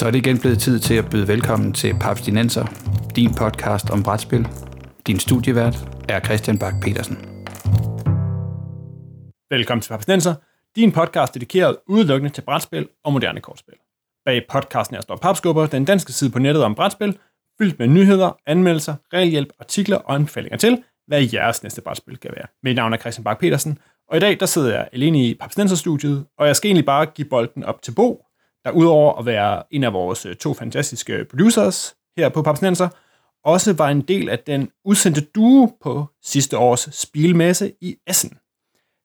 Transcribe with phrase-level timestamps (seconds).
[0.00, 2.64] Så er det igen blevet tid til at byde velkommen til Papstinenser,
[3.16, 4.48] din podcast om brætspil.
[5.06, 5.76] Din studievært
[6.08, 7.16] er Christian Bak petersen
[9.50, 10.34] Velkommen til Papstinenser,
[10.76, 13.74] din podcast dedikeret udelukkende til brætspil og moderne kortspil.
[14.26, 17.18] Bag podcasten er står Papskubber, den danske side på nettet om brætspil,
[17.58, 22.46] fyldt med nyheder, anmeldelser, regelhjælp, artikler og anbefalinger til, hvad jeres næste brætspil kan være.
[22.62, 23.78] Mit navn er Christian Bak petersen
[24.10, 27.28] og i dag der sidder jeg alene i Papstinenser-studiet, og jeg skal egentlig bare give
[27.28, 28.24] bolden op til Bo,
[28.64, 32.88] der udover at være en af vores øh, to fantastiske producers her på Papsnenser,
[33.44, 38.38] også var en del af den udsendte duo på sidste års spilmesse i Essen.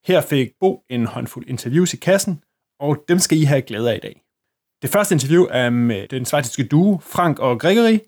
[0.07, 2.43] Her fik Bo en håndfuld interviews i kassen,
[2.79, 4.21] og dem skal I have glæde af i dag.
[4.81, 7.99] Det første interview er med den svejtiske duo Frank og Gregory,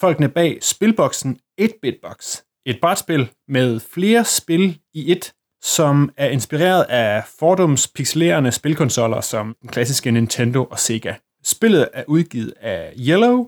[0.00, 7.22] folkene bag spilboksen 8-Bitbox, Et brætspil med flere spil i et, som er inspireret af
[7.38, 11.14] fordums pixelerende spilkonsoller som den klassiske Nintendo og Sega.
[11.44, 13.46] Spillet er udgivet af Yellow,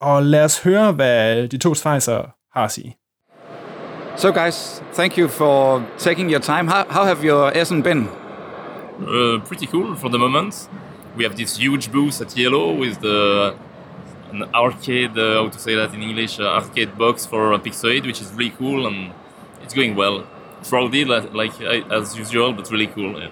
[0.00, 2.22] og lad os høre, hvad de to svejser
[2.58, 2.96] har at sige.
[4.16, 6.68] So guys, thank you for taking your time.
[6.68, 8.08] How, how have your Essen been?
[8.98, 10.70] Uh, pretty cool for the moment.
[11.16, 13.52] We have this huge booth at Yellow with the
[14.32, 18.20] an arcade, uh, how to say that in English, uh, arcade box for Pixoid, which
[18.20, 19.12] is really cool and
[19.62, 20.24] it's going well.
[20.62, 23.20] Fraudy like, like as usual, but really cool.
[23.20, 23.28] Yeah.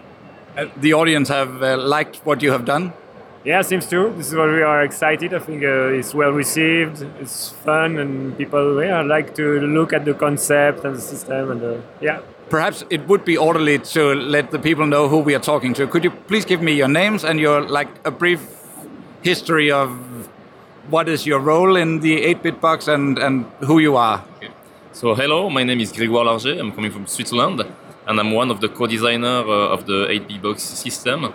[0.56, 2.92] Uh, the audience have uh, liked what you have done.
[3.44, 4.10] Yeah, seems to.
[4.10, 5.32] This is what we are excited.
[5.32, 7.02] I think uh, it's well received.
[7.20, 11.62] It's fun, and people yeah like to look at the concept and the system, and
[11.62, 12.20] uh, yeah.
[12.50, 15.86] Perhaps it would be orderly to let the people know who we are talking to.
[15.86, 18.46] Could you please give me your names and your like a brief
[19.22, 19.88] history of
[20.90, 24.22] what is your role in the 8-bit box and and who you are?
[24.90, 24.98] Okay.
[24.98, 26.58] So hello, my name is Grégoire Largey.
[26.58, 27.62] I'm coming from Switzerland,
[28.06, 31.32] and I'm one of the co-designer uh, of the 8B box system.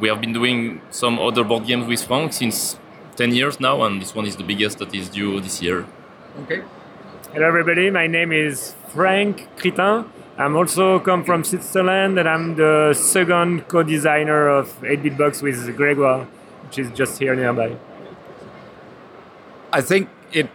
[0.00, 2.78] We have been doing some other board games with Frank since
[3.16, 5.84] 10 years now, and this one is the biggest that is due this year.
[6.44, 6.62] Okay.
[7.32, 10.04] Hello everybody, my name is Frank Crittin.
[10.38, 16.26] I'm also come from Switzerland, and I'm the second co-designer of 8-bit box with Grégoire,
[16.66, 17.76] which is just here nearby.
[19.72, 20.48] I think it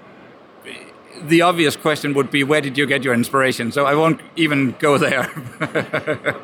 [1.21, 3.71] the obvious question would be where did you get your inspiration?
[3.71, 5.29] So I won't even go there.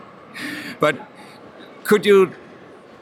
[0.80, 0.96] but
[1.84, 2.32] could you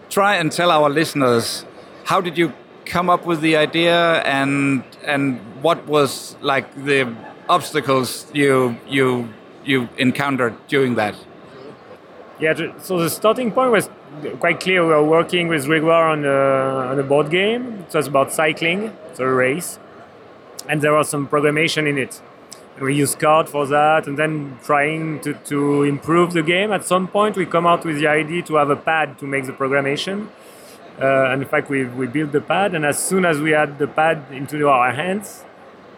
[0.10, 1.66] try and tell our listeners
[2.06, 2.54] how did you
[2.86, 7.08] come up with the idea and and what was like the
[7.48, 9.30] obstacles you you
[9.64, 11.16] you encountered during that?
[12.40, 13.88] Yeah, so the starting point was
[14.40, 14.82] quite clear.
[14.82, 17.86] We were working with Grégoire on a, on a board game.
[17.88, 19.78] It was about cycling, so a race
[20.72, 22.22] and there was some programmation in it.
[22.78, 26.72] And we use code for that, and then trying to, to improve the game.
[26.72, 29.46] At some point, we come out with the idea to have a pad to make
[29.46, 30.30] the programmation.
[30.98, 33.80] Uh, and in fact, we, we built the pad, and as soon as we had
[33.80, 35.44] the pad into our hands,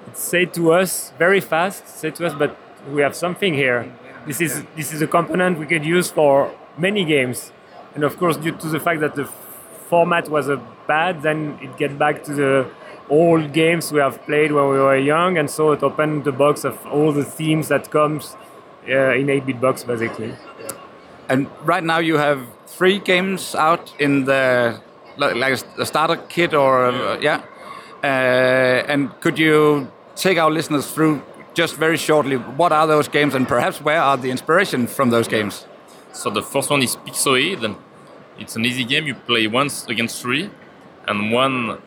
[0.08, 2.58] it said to us very fast, said to us, but
[2.90, 3.94] we have something here.
[4.26, 7.52] This is this is a component we could use for many games.
[7.94, 9.26] And of course, due to the fact that the
[9.90, 10.58] format was a
[10.88, 12.72] pad, then it get back to the
[13.10, 16.64] old games we have played when we were young, and so it opened the box
[16.64, 18.36] of all the themes that comes
[18.88, 20.34] uh, in 8-bit box basically.
[21.30, 24.82] And right now you have three games out in the
[25.18, 27.44] like a starter kit or uh, yeah.
[28.04, 31.22] Uh, and could you take our listeners through
[31.54, 35.28] just very shortly what are those games and perhaps where are the inspiration from those
[35.28, 35.66] games?
[36.12, 37.76] So the first one is Pixoid.
[38.40, 39.06] It's an easy game.
[39.08, 40.50] You play once against three,
[41.08, 41.78] and one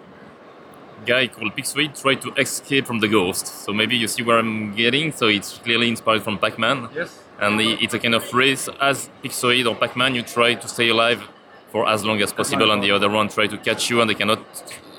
[1.04, 3.46] guy called Pixoid tried to escape from the ghost.
[3.46, 5.12] So maybe you see where I'm getting.
[5.12, 6.88] So it's clearly inspired from Pac-Man.
[6.94, 7.18] Yes.
[7.38, 10.14] And it's a kind of race as Pixoid or Pac-Man.
[10.14, 11.22] You try to stay alive
[11.70, 14.14] for as long as possible, and the other one try to catch you, and they
[14.14, 14.40] cannot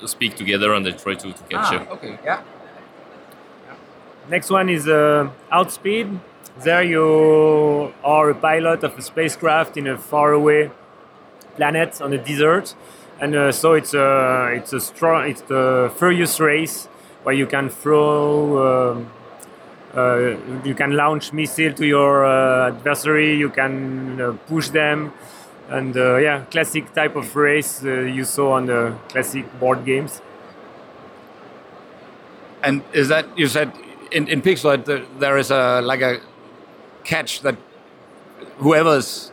[0.06, 1.78] speak together, and they try to, to catch ah, you.
[1.96, 2.18] Okay.
[2.24, 2.42] Yeah.
[4.28, 6.20] Next one is uh, Outspeed.
[6.60, 10.70] There you are a pilot of a spacecraft in a faraway
[11.56, 12.74] planet on a desert
[13.20, 16.86] and uh, so it's a it's a strong it's the furious race
[17.24, 19.10] where you can throw um,
[19.94, 25.12] uh, you can launch missile to your uh, adversary you can uh, push them.
[25.68, 30.22] And uh, yeah classic type of race uh, you saw on the classic board games.
[32.62, 33.72] And is that you said
[34.10, 34.84] in in Pixel
[35.18, 36.20] there is a like a
[37.04, 37.56] catch that
[38.58, 39.32] whoever's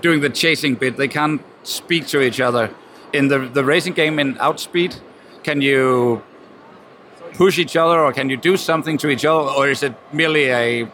[0.00, 2.74] doing the chasing bit they can't speak to each other.
[3.12, 4.96] In the, the racing game in Outspeed,
[5.42, 6.22] can you
[7.34, 10.50] push each other or can you do something to each other or is it merely
[10.50, 10.88] a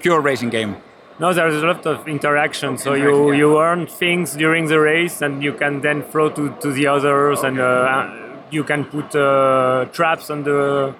[0.00, 0.76] pure racing game?
[1.18, 2.76] No, there's a lot of interaction.
[2.76, 6.72] So you, you earn things during the race and you can then throw to, to
[6.72, 7.48] the others okay.
[7.48, 10.94] and uh, you can put uh, traps on the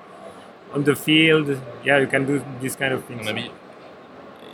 [0.72, 1.61] on the field.
[1.84, 3.25] Yeah, you can do this kind of things.
[3.25, 3.50] Maybe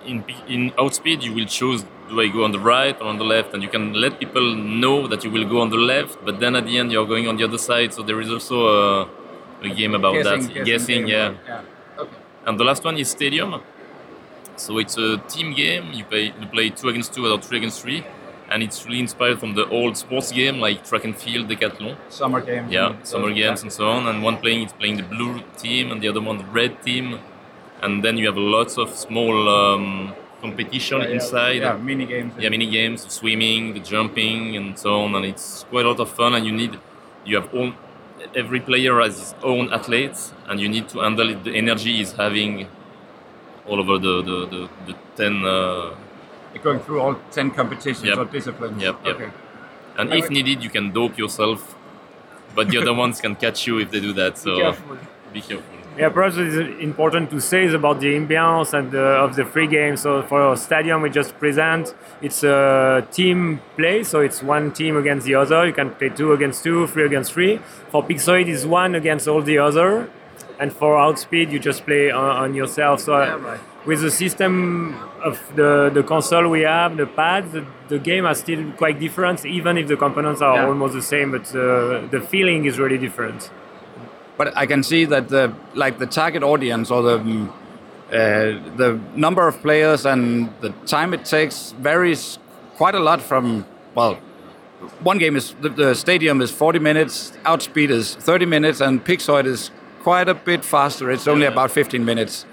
[0.06, 3.24] in in outspeed you will choose do I go on the right or on the
[3.24, 6.40] left, and you can let people know that you will go on the left, but
[6.40, 7.94] then at the end you're going on the other side.
[7.94, 9.08] So there is also a,
[9.62, 10.64] a game about Guessing, that.
[10.64, 11.34] guessing Guessing, yeah.
[11.46, 11.62] yeah.
[12.02, 12.16] Okay.
[12.46, 13.60] And the last one is Stadium.
[14.56, 15.84] So it's a team game.
[15.92, 18.04] You play you play two against two or three against three,
[18.50, 21.96] and it's really inspired from the old sports game like track and field, decathlon.
[22.10, 22.70] Summer games.
[22.70, 24.06] Yeah, summer games and so on.
[24.08, 27.20] And one playing is playing the blue team, and the other one the red team.
[27.82, 31.62] And then you have lots of small um, competition inside.
[31.62, 32.32] Yeah, mini games.
[32.38, 35.14] Yeah, mini games, the swimming, the jumping, and so on.
[35.14, 36.34] And it's quite a lot of fun.
[36.34, 36.78] And you need,
[37.24, 37.74] you have own,
[38.34, 42.12] every player has his own athletes, and you need to handle it, the energy he's
[42.12, 42.66] having
[43.66, 45.44] all over the the, the, the ten.
[45.44, 45.94] Uh,
[46.62, 48.18] Going through all 10 competitions Yep.
[48.18, 48.82] or disciplines.
[48.82, 49.14] Yep, yep.
[49.16, 49.30] Okay.
[49.96, 51.74] and if needed, you can dope yourself,
[52.56, 54.36] but the other ones can catch you if they do that.
[54.36, 54.98] So be careful.
[55.32, 55.76] be careful.
[55.98, 59.66] Yeah, perhaps is important to say is about the ambiance and the, of the free
[59.66, 59.96] game.
[59.96, 65.26] So for Stadium, we just present, it's a team play, so it's one team against
[65.26, 65.66] the other.
[65.66, 67.58] You can play two against two, three against three.
[67.90, 70.08] For Pixoid, it's one against all the other.
[70.58, 73.00] And for Outspeed, you just play on, on yourself.
[73.00, 73.60] So uh, right.
[73.84, 78.34] with the system of the, the console we have, the pads, the, the game are
[78.34, 80.66] still quite different, even if the components are Yeah.
[80.66, 83.50] almost the same, but uh, the feeling is really different.
[84.40, 87.52] But I can see that the like the target audience or the mm, uh,
[88.82, 92.38] the number of players and the time it takes varies
[92.76, 94.14] quite a lot from well.
[95.00, 99.44] One game is the, the stadium is 40 minutes, Outspeed is 30 minutes, and Pixoid
[99.44, 99.70] is
[100.02, 101.10] quite a bit faster.
[101.10, 102.46] It's only about 15 minutes.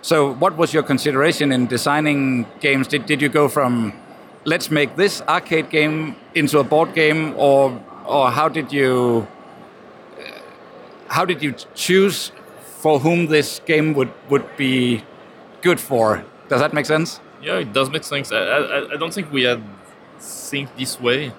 [0.00, 2.86] So, what was your consideration in designing games?
[2.86, 3.92] Did, did you go from
[4.44, 9.26] let's make this arcade game into a board game, or or how did you
[11.16, 12.32] how did you choose
[12.82, 15.04] for whom this game would, would be
[15.66, 16.24] good for?
[16.48, 17.20] Does that make sense?
[17.42, 18.32] Yeah, it does make sense.
[18.32, 19.62] I, I, I don't think we had
[20.20, 21.32] think this way.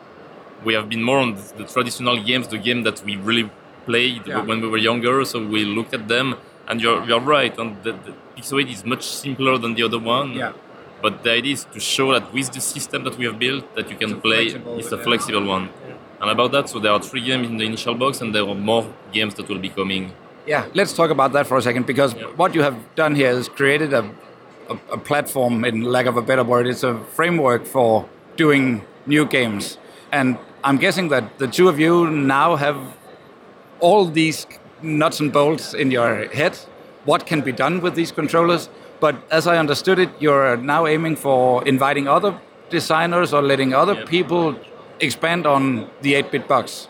[0.65, 3.49] We have been more on the, traditional games, the game that we really
[3.85, 4.43] played Yeah.
[4.49, 5.25] when we were younger.
[5.25, 6.35] So we looked at them,
[6.67, 7.57] and you're, you're right.
[7.61, 10.33] And the, the Pixoid is much simpler than the other one.
[10.33, 10.53] Yeah.
[11.01, 13.89] But the idea is to show that with the system that we have built, that
[13.91, 14.43] you can It's play.
[14.79, 15.03] It's a yeah.
[15.03, 15.69] flexible one.
[16.21, 18.55] And about that, so there are three games in the initial box, and there are
[18.55, 20.13] more games that will be coming.
[20.45, 22.27] Yeah, let's talk about that for a second because Yeah.
[22.35, 24.09] what you have done here is created a,
[24.69, 28.07] a, a platform, in lack of a better word, it's a framework for
[28.37, 29.77] doing new games.
[30.11, 32.77] And I'm guessing that the two of you now have
[33.79, 34.45] all these
[34.81, 36.57] nuts and bolts in your head.
[37.05, 38.69] What can be done with these controllers?
[39.01, 42.39] But as I understood it, you're now aiming for inviting other
[42.69, 44.55] designers or letting other people
[44.99, 46.87] expand on the 8-bit box.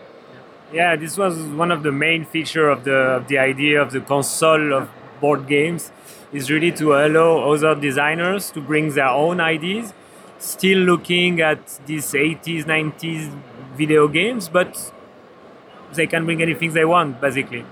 [0.71, 4.01] Yeah, this was one of the main feature of the of the idea of the
[4.01, 4.89] console of
[5.21, 5.91] board games
[6.31, 9.93] is really to allow other designers to bring their own ideas,
[10.39, 13.31] still looking at these 80s, 90s
[13.75, 14.91] video games, but
[15.93, 17.63] they can bring anything they want basically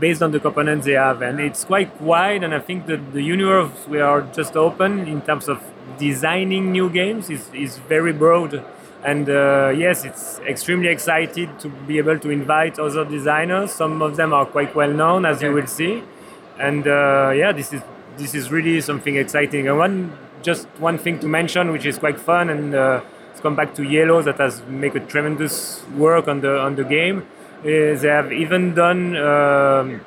[0.00, 3.22] based on the components they have and it's quite wide and i think that the
[3.22, 5.62] universe we are just open in terms of
[5.98, 8.64] designing new games is, is very broad
[9.04, 13.70] and uh, yes it's extremely excited to be able to invite other designers.
[13.72, 16.02] Some of them are quite well known as you will see.
[16.58, 17.82] And uh, yeah this is
[18.16, 19.68] this is really something exciting.
[19.68, 23.54] And one just one thing to mention which is quite fun and uh, let's come
[23.54, 27.26] back to Iello that has made a tremendous work on the on the game
[27.62, 30.00] is they have even done um,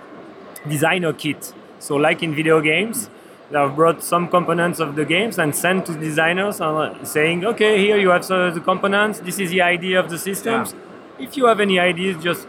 [0.67, 1.53] designer kit.
[1.79, 3.09] So like in video games
[3.51, 7.77] they have brought some components of the games and sent to designers uh, saying okay
[7.79, 10.75] here you have the components this is the idea of the systems
[11.19, 12.47] if you have any ideas just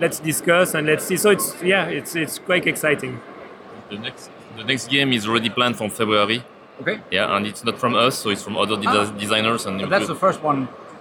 [0.00, 3.20] let's discuss and let's see so it's yeah it's it's quite exciting
[3.90, 6.42] The next, the next game is already planned for February.
[6.80, 6.96] Okay.
[7.10, 9.06] Yeah, and it's not from us, so it's from other de- Ah.
[9.24, 9.64] designers.
[9.68, 10.58] And that's the first one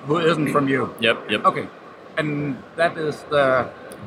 [0.08, 0.82] who isn't from you.
[1.08, 1.41] Yep, yep.
[1.51, 1.65] Okay.
[2.20, 2.29] And
[2.79, 3.44] that is the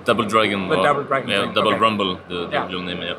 [0.09, 0.61] Double Dragon.
[0.73, 1.85] The or- Double Dragon Yeah, thing, Double okay.
[1.85, 2.69] Rumble, the, the Yeah.
[2.73, 3.03] real name.
[3.09, 3.19] Yeah,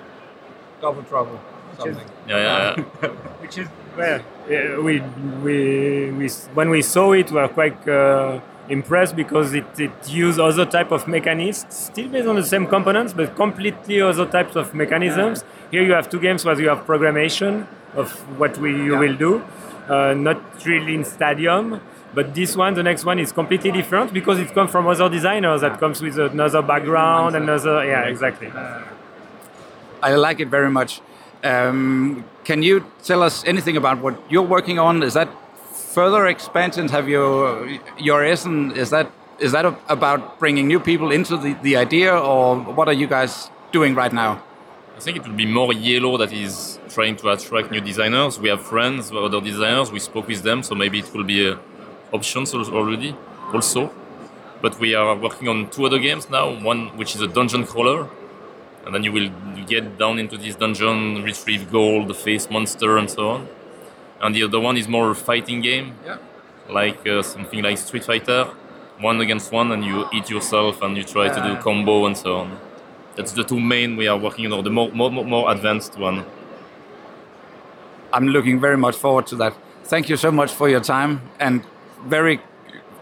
[0.81, 1.37] Double Trouble.
[1.83, 2.07] Something.
[2.27, 2.83] yeah, yeah.
[3.01, 3.07] yeah.
[3.41, 4.99] which is well, yeah, we,
[5.43, 10.39] we we when we saw it, we were quite uh, impressed because it, it used
[10.39, 14.73] other type of mechanisms, still based on the same components, but completely other types of
[14.73, 15.43] mechanisms.
[15.71, 18.99] Here you have two games where you have programmation of what we you Yeah.
[18.99, 19.43] will do,
[19.89, 21.81] uh, not really in Stadium.
[22.13, 25.61] But this one, the next one, is completely different because it comes from other designers
[25.61, 28.51] that comes with another background, another yeah, exactly.
[30.03, 31.01] I like it very much.
[31.43, 35.03] Um, can you tell us anything about what you're working on?
[35.03, 35.29] Is that
[35.71, 36.91] further expansions?
[36.91, 38.71] Have you your Essen?
[38.71, 42.93] Is that is that about bringing new people into the, the idea, or what are
[42.93, 44.41] you guys doing right now?
[44.95, 48.39] I think it will be more Iello that is trying to attract new designers.
[48.39, 49.91] We have friends, other designers.
[49.91, 51.59] We spoke with them, so maybe it will be a
[52.11, 53.15] options already
[53.51, 53.89] also.
[54.61, 56.53] But we are working on two other games now.
[56.63, 58.07] One which is a dungeon crawler,
[58.85, 59.29] and then you will
[59.67, 63.47] get down into this dungeon, retrieve gold, face monster, and so on.
[64.21, 66.17] And the other one is more a fighting game, Yeah.
[66.69, 68.45] like uh, something like Street Fighter,
[68.99, 72.37] one against one, and you eat yourself and you try to do combo and so
[72.41, 72.57] on.
[73.15, 76.23] That's the two main we are working on, the more, more, more advanced one.
[78.13, 79.53] I'm looking very much forward to that.
[79.85, 81.63] Thank you so much for your time and
[82.05, 82.39] very,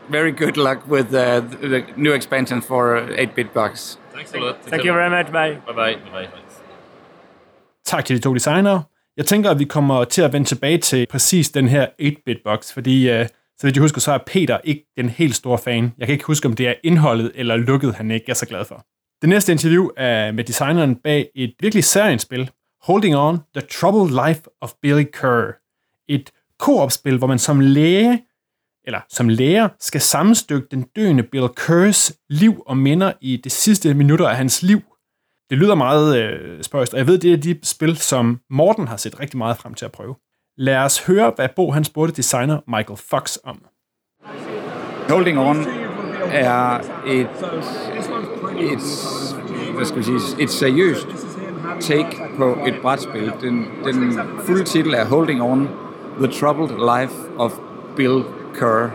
[0.10, 3.99] very good luck with uh, the the new expansion for 8-bit box.
[4.20, 4.56] Thanks a lot.
[4.68, 5.32] Thank you very much.
[5.32, 5.54] Bye.
[5.66, 5.96] Bye bye.
[5.96, 6.42] Bye bye.
[7.86, 8.84] Tak til de to designere.
[9.18, 13.20] Jeg tænker, at vi kommer til at vende tilbage til præcis den her 8-bit-box, fordi
[13.20, 13.26] uh,
[13.58, 15.94] så vidt jeg husker, så er Peter ikke den helt store fan.
[15.98, 18.66] Jeg kan ikke huske, om det er indholdet eller lukket, han ikke er så glad
[18.66, 18.86] for.
[19.22, 24.28] Det næste interview er med designeren bag et virkelig særligt spil, Holding On, The Troubled
[24.28, 25.52] Life of Billy Kerr.
[26.10, 28.24] Et koop-spil, hvor man som læge,
[28.86, 33.94] eller som læger, skal sammenstykke den døende Bill Kerrs liv og minder i de sidste
[33.94, 34.82] minutter af hans liv.
[35.50, 38.98] Det lyder meget øh, spøjst, og jeg ved, det er de spil, som Morten har
[38.98, 40.16] set rigtig meget frem til at prøve.
[40.58, 43.66] Lad os høre, hvad Bo han spurgte designer Michael Fox om.
[45.10, 45.58] Holding On
[46.32, 47.30] er et,
[48.60, 48.80] et,
[49.76, 51.08] hvad skal vi sige, et seriøst
[51.82, 53.32] take på et brætspil.
[53.42, 55.70] Den, den fulde titel er Holding On,
[56.18, 57.52] The Troubled Life of
[57.96, 58.24] Bill
[58.56, 58.90] Kerr.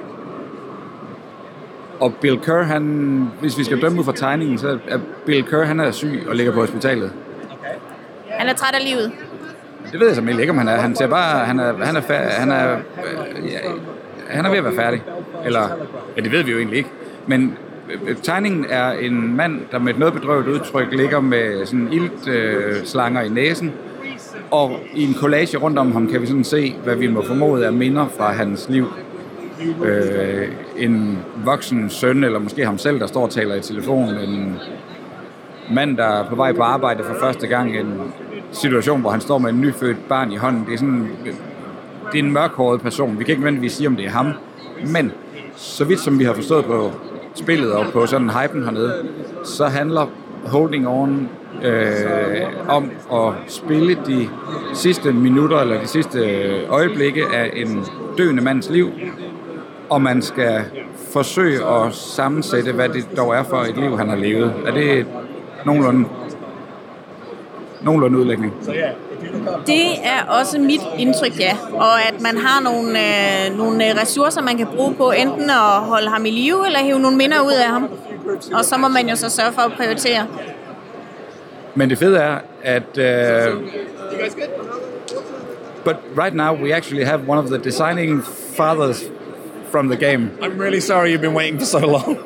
[2.01, 5.65] Og Bill Kerr, han, hvis vi skal dømme ud fra tegningen, så er Bill Kerr,
[5.65, 7.13] han er syg og ligger på hospitalet.
[8.31, 9.13] Han er træt af livet.
[9.93, 10.77] Det ved jeg simpelthen ikke, om han er.
[10.77, 13.59] Han ser bare, han er, han er, fær- han er, øh, ja,
[14.29, 15.03] han er ved at være færdig.
[15.45, 15.69] Eller,
[16.17, 16.91] ja, det ved vi jo egentlig ikke.
[17.27, 17.57] Men
[18.07, 23.21] øh, tegningen er en mand, der med et noget bedrøvet udtryk ligger med sådan iltslanger
[23.21, 23.73] øh, i næsen.
[24.51, 27.65] Og i en collage rundt om ham kan vi sådan se, hvad vi må formode
[27.65, 28.87] er minder fra hans liv.
[29.85, 34.09] Øh, en voksen søn, eller måske ham selv, der står og taler i telefon.
[34.09, 34.59] En
[35.71, 37.77] mand, der er på vej på arbejde for første gang.
[37.77, 38.01] En
[38.53, 40.65] situation, hvor han står med en nyfødt barn i hånden.
[40.67, 41.09] Det er sådan
[42.13, 43.19] det er en mørkhåret person.
[43.19, 44.33] Vi kan ikke nødvendigvis sige, om det er ham.
[44.87, 45.13] Men
[45.57, 46.91] så vidt som vi har forstået på
[47.35, 48.95] spillet og på sådan hypen hernede,
[49.45, 50.07] så handler
[50.45, 51.29] Holding On
[51.65, 54.29] øh, om at spille de
[54.75, 57.85] sidste minutter eller de sidste øh, øjeblikke af en
[58.19, 58.91] døende mands liv,
[59.91, 60.65] og man skal
[61.13, 64.53] forsøge at sammensætte, hvad det dog er for et liv, han har levet.
[64.67, 65.07] Er det
[65.65, 66.09] nogenlunde,
[67.83, 68.53] nogenlunde udlægning?
[69.67, 71.57] Det er også mit indtryk, ja.
[71.73, 75.81] Og at man har nogle, øh, nogle øh, ressourcer, man kan bruge på enten at
[75.81, 77.89] holde ham i live, eller hive nogle minder ud af ham.
[78.55, 80.27] Og så må man jo så sørge for at prioritere.
[81.75, 82.99] Men det fede er, at...
[82.99, 83.63] Uh,
[85.85, 88.25] but right now we actually have one of the designing
[88.57, 89.05] fathers
[89.75, 90.39] from the game.
[90.41, 92.17] I'm really sorry you've been waiting for so long.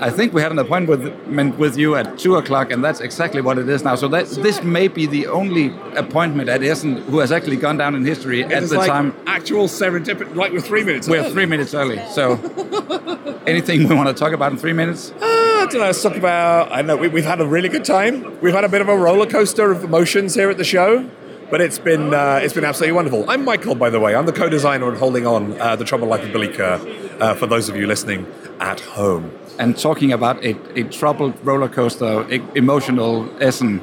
[0.00, 3.58] I think we had an appointment with you at two o'clock, and that's exactly what
[3.58, 3.96] it is now.
[3.96, 7.96] So that this may be the only appointment at Essen who has actually gone down
[7.96, 9.12] in history at It's the like time.
[9.26, 10.36] actual serendipity.
[10.36, 11.08] Like we're three minutes.
[11.08, 11.32] We're early.
[11.32, 12.00] three minutes early.
[12.12, 12.34] So,
[13.48, 15.10] anything we want to talk about in three minutes?
[15.10, 15.86] Uh, I don't know.
[15.86, 16.70] Let's talk about.
[16.70, 18.40] I know we, we've had a really good time.
[18.40, 21.10] We've had a bit of a roller coaster of emotions here at the show,
[21.54, 23.30] but it's been uh, it's been absolutely wonderful.
[23.30, 24.16] I'm Michael, by the way.
[24.16, 26.80] I'm the co-designer on Holding On: uh, The Troubled Life of Billy Kerr.
[27.20, 28.26] Uh, for those of you listening
[28.58, 29.30] at home.
[29.60, 33.78] And talking about a, a troubled roller coaster, e- emotional Essen,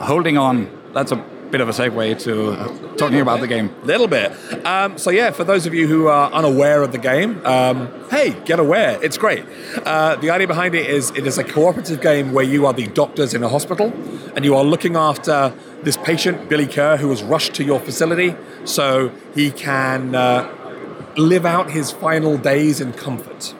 [0.00, 0.68] holding on.
[0.92, 3.70] That's a bit of a segue to talking about the game.
[3.82, 4.32] A little bit.
[4.66, 8.34] Um, so yeah, for those of you who are unaware of the game, um, hey,
[8.46, 8.98] get aware!
[9.04, 9.44] It's great.
[9.84, 12.86] Uh, the idea behind it is it is a cooperative game where you are the
[12.88, 13.92] doctors in a hospital,
[14.34, 18.34] and you are looking after this patient, Billy Kerr, who was rushed to your facility
[18.64, 20.48] so he can uh,
[21.16, 23.54] live out his final days in comfort.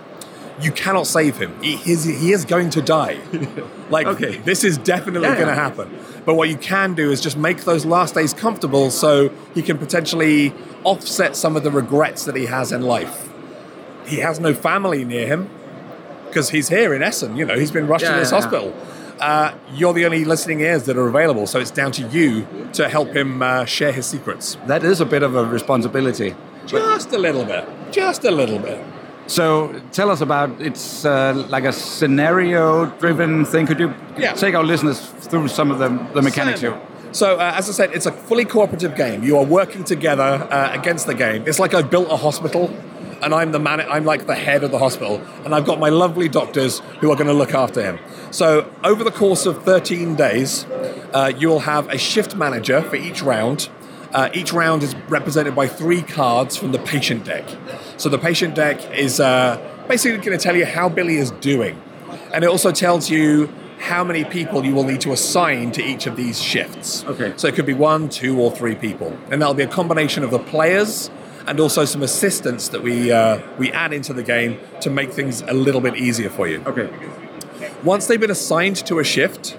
[0.61, 1.61] You cannot save him.
[1.61, 3.18] He, he's, he is going to die.
[3.90, 4.37] like, Okay.
[4.37, 5.90] this is definitely Yeah, going to happen.
[6.25, 9.79] But what you can do is just make those last days comfortable so he can
[9.79, 10.52] potentially
[10.85, 13.29] offset some of the regrets that he has in life.
[14.07, 15.50] He has no family near him
[16.26, 17.37] because he's here in Essen.
[17.37, 18.43] You know, he's been rushed Yeah, to this yeah, yeah.
[18.43, 18.75] hospital.
[19.21, 22.88] Uh, you're the only listening ears that are available, so it's down to you to
[22.88, 24.57] help him uh, share his secrets.
[24.67, 26.35] That is a bit of a responsibility.
[26.67, 27.69] Just a little bit.
[27.93, 28.85] Just a little bit.
[29.26, 33.67] So tell us about it's uh, like a scenario-driven thing.
[33.67, 34.33] Could you Yeah.
[34.35, 36.79] take our listeners through some of the, the mechanics here?
[37.12, 39.23] So, uh, as I said, it's a fully cooperative game.
[39.23, 41.45] You are working together uh, against the game.
[41.47, 42.71] It's like I've built a hospital
[43.23, 43.81] and I'm the man.
[43.83, 47.14] I'm like the head of the hospital, and I've got my lovely doctors who are
[47.14, 47.99] going to look after him.
[48.33, 50.64] So over the course of 13 days,
[51.12, 53.69] uh, you will have a shift manager for each round.
[54.12, 57.45] Uh, each round is represented by three cards from the patient deck.
[57.97, 61.81] So the patient deck is uh, basically going to tell you how Billy is doing,
[62.33, 66.07] and it also tells you how many people you will need to assign to each
[66.07, 67.04] of these shifts.
[67.04, 67.33] Okay.
[67.37, 70.31] So it could be one, two, or three people, and that'll be a combination of
[70.31, 71.11] the players
[71.47, 75.42] and also some assistants that we uh, we add into the game to make things
[75.42, 76.62] a little bit easier for you.
[76.66, 76.90] Okay.
[77.83, 79.59] Once they've been assigned to a shift,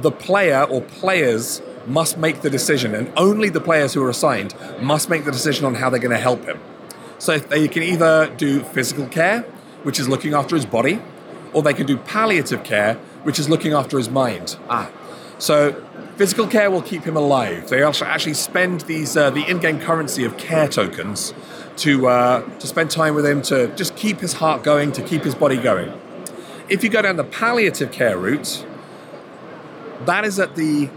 [0.00, 4.54] the player or players must make the decision, and only the players who are assigned
[4.80, 6.60] must make the decision on how they're going to help him.
[7.18, 9.42] So they can either do physical care,
[9.82, 11.02] which is looking after his body,
[11.52, 14.56] or they can do palliative care, which is looking after his mind.
[14.68, 14.90] Ah.
[15.38, 15.72] So
[16.16, 17.68] physical care will keep him alive.
[17.68, 21.32] They also actually spend these uh, the in-game currency of care tokens
[21.78, 25.24] to uh, to spend time with him to just keep his heart going, to keep
[25.24, 25.92] his body going.
[26.68, 28.66] If you go down the palliative care route,
[30.04, 30.90] that is at the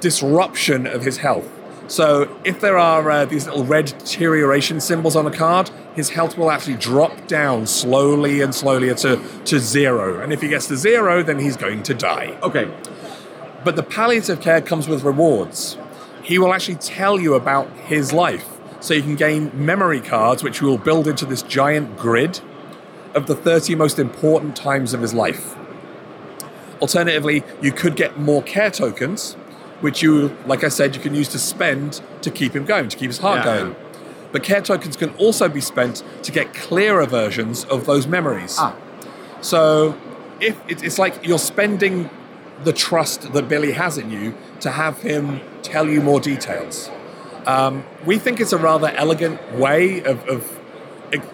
[0.00, 1.48] disruption of his health.
[1.88, 6.36] So if there are uh, these little red deterioration symbols on the card, his health
[6.36, 10.20] will actually drop down slowly and slowly to, to zero.
[10.22, 12.38] And if he gets to zero, then he's going to die.
[12.42, 12.70] Okay.
[13.64, 15.78] But the palliative care comes with rewards.
[16.22, 18.46] He will actually tell you about his life.
[18.80, 22.40] So you can gain memory cards, which will build into this giant grid
[23.14, 25.56] of the 30 most important times of his life.
[26.80, 29.36] Alternatively, you could get more care tokens,
[29.80, 32.96] which you, like I said, you can use to spend to keep him going, to
[32.96, 33.44] keep his heart Yeah.
[33.58, 33.76] going.
[34.32, 38.56] But care tokens can also be spent to get clearer versions of those memories.
[38.58, 38.74] Ah.
[39.40, 39.96] So
[40.40, 42.10] if it's like you're spending
[42.64, 46.90] the trust that Billy has in you to have him tell you more details.
[47.46, 50.58] Um, we think it's a rather elegant way of, of,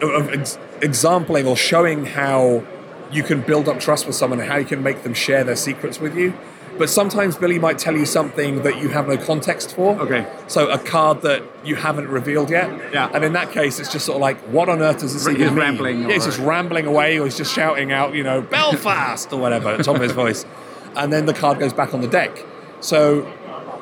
[0.02, 2.62] of ex- exampling or showing how
[3.10, 5.56] you can build up trust with someone and how you can make them share their
[5.56, 6.34] secrets with you.
[6.78, 9.98] But sometimes Billy might tell you something that you have no context for.
[10.00, 10.26] Okay.
[10.48, 12.92] So a card that you haven't revealed yet.
[12.92, 13.10] Yeah.
[13.14, 15.36] And in that case, it's just sort of like, what on earth does this He's
[15.36, 15.56] even mean?
[15.56, 19.38] rambling Yeah, he's just rambling away, or he's just shouting out, you know, Belfast or
[19.40, 20.44] whatever at the top of his voice.
[20.96, 22.44] And then the card goes back on the deck.
[22.80, 23.32] So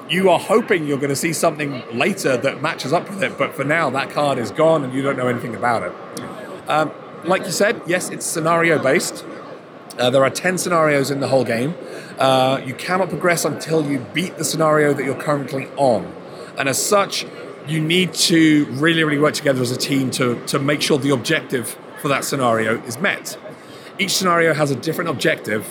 [0.08, 3.54] you are hoping you're going to see something later that matches up with it, but
[3.54, 5.92] for now, that card is gone and you don't know anything about it.
[6.68, 6.90] Um,
[7.24, 9.24] like you said, yes, it's scenario based.
[9.98, 11.74] Uh, there are 10 scenarios in the whole game.
[12.18, 16.12] Uh, you cannot progress until you beat the scenario that you're currently on.
[16.58, 17.26] And as such,
[17.66, 21.10] you need to really, really work together as a team to, to make sure the
[21.10, 23.38] objective for that scenario is met.
[23.98, 25.66] Each scenario has a different objective.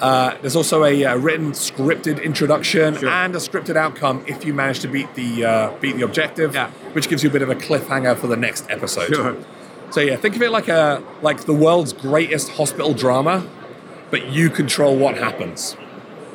[0.00, 4.80] Uh, there's also a uh, written, scripted introduction and a scripted outcome if you manage
[4.80, 6.70] to beat the uh, beat the objective, Yeah.
[6.92, 9.14] which gives you a bit of a cliffhanger for the next episode.
[9.14, 9.36] Sure.
[9.90, 13.46] So yeah, think of it like a like the world's greatest hospital drama,
[14.12, 15.76] but you control what happens.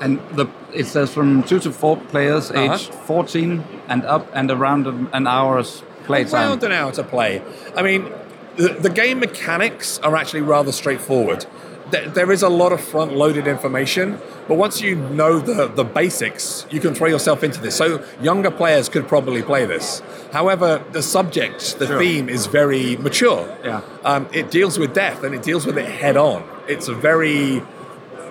[0.02, 2.74] And the it says from two to four players, Uh-huh.
[2.74, 6.50] aged 14 and up, and around an- hour's playtime.
[6.50, 7.42] Around an hour to play.
[7.76, 8.12] I mean,
[8.58, 11.46] the, the game mechanics are actually rather straightforward.
[11.92, 16.66] There, there is a lot of front-loaded information, but once you know the, the basics,
[16.70, 17.76] you can throw yourself into this.
[17.76, 20.02] So younger players could probably play this.
[20.34, 23.58] However, the subject, the theme, is very mature.
[23.64, 23.82] Yeah.
[24.04, 26.48] Um, it deals with death and it deals with it head on.
[26.68, 27.62] It's a very,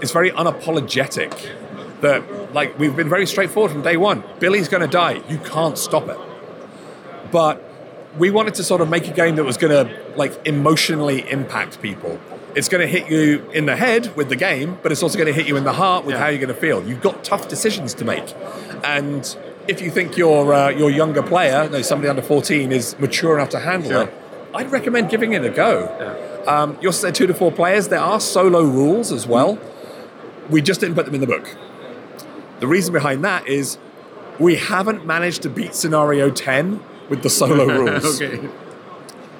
[0.03, 1.33] it's very unapologetic.
[2.03, 4.23] That like we've been very straightforward from day one.
[4.39, 5.23] Billy's going to die.
[5.31, 6.19] You can't stop it
[7.31, 7.63] but
[8.19, 11.83] we wanted to sort of make a game that was going to like emotionally impact
[11.83, 12.19] people.
[12.57, 15.27] It's going to hit you in the head with the game, but it's also going
[15.27, 16.21] to hit you in the heart with Yeah.
[16.23, 16.83] how you're going to feel.
[16.89, 18.35] You've got tough decisions to make,
[18.83, 19.37] and
[19.69, 23.51] if you think your uh, your younger player, no, somebody under 14, is mature enough
[23.51, 24.03] to handle Sure.
[24.05, 24.15] it,
[24.55, 26.43] I'd recommend giving it a go.
[26.47, 27.89] Um, you also said two to four players.
[27.89, 29.59] There are solo rules as well.
[30.49, 31.57] We just didn't put them in the book.
[32.61, 33.77] The reason behind that is
[34.39, 38.23] we haven't managed to beat scenario 10 with the solo rules.
[38.23, 38.37] okay.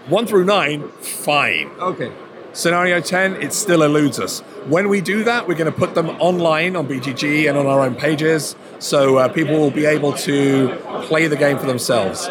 [0.09, 1.69] One through nine, fine.
[1.79, 2.13] Okay.
[2.57, 4.41] Scenario 10, it still eludes us.
[4.67, 7.83] When we do that, we're going to put them online on BGG and on our
[7.83, 12.31] own pages so uh, people will be able to play the game for themselves.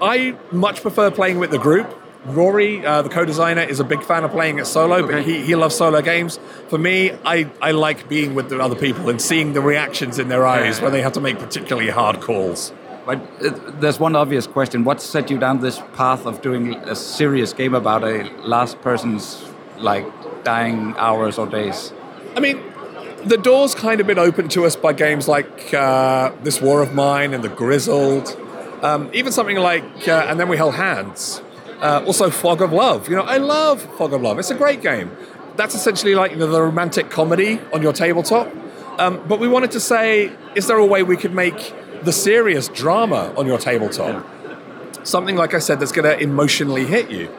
[0.00, 1.94] I much prefer playing with the group.
[2.24, 5.54] Rory, uh, the co-designer, is a big fan of playing it solo, but he, he
[5.54, 6.40] loves solo games.
[6.68, 10.28] For me, I, I like being with the other people and seeing the reactions in
[10.28, 12.72] their eyes when they have to make particularly hard calls.
[13.06, 16.94] But uh, there's one obvious question: What set you down this path of doing a
[16.94, 19.44] serious game about a last person's
[19.78, 20.06] like
[20.44, 21.92] dying hours or days?
[22.36, 22.62] I mean,
[23.24, 26.94] the door's kind of been opened to us by games like uh, This War of
[26.94, 28.36] Mine and The Grizzled.
[28.82, 31.42] Um, even something like uh, And Then We Held Hands.
[31.80, 33.08] Uh, also, Fog of Love.
[33.08, 34.38] You know, I love Fog of Love.
[34.38, 35.10] It's a great game.
[35.56, 38.52] That's essentially like you know, the romantic comedy on your tabletop.
[38.98, 42.68] Um, but we wanted to say, is there a way we could make the serious
[42.68, 44.24] drama on your tabletop?
[45.04, 47.30] Something like I said that's going to emotionally hit you.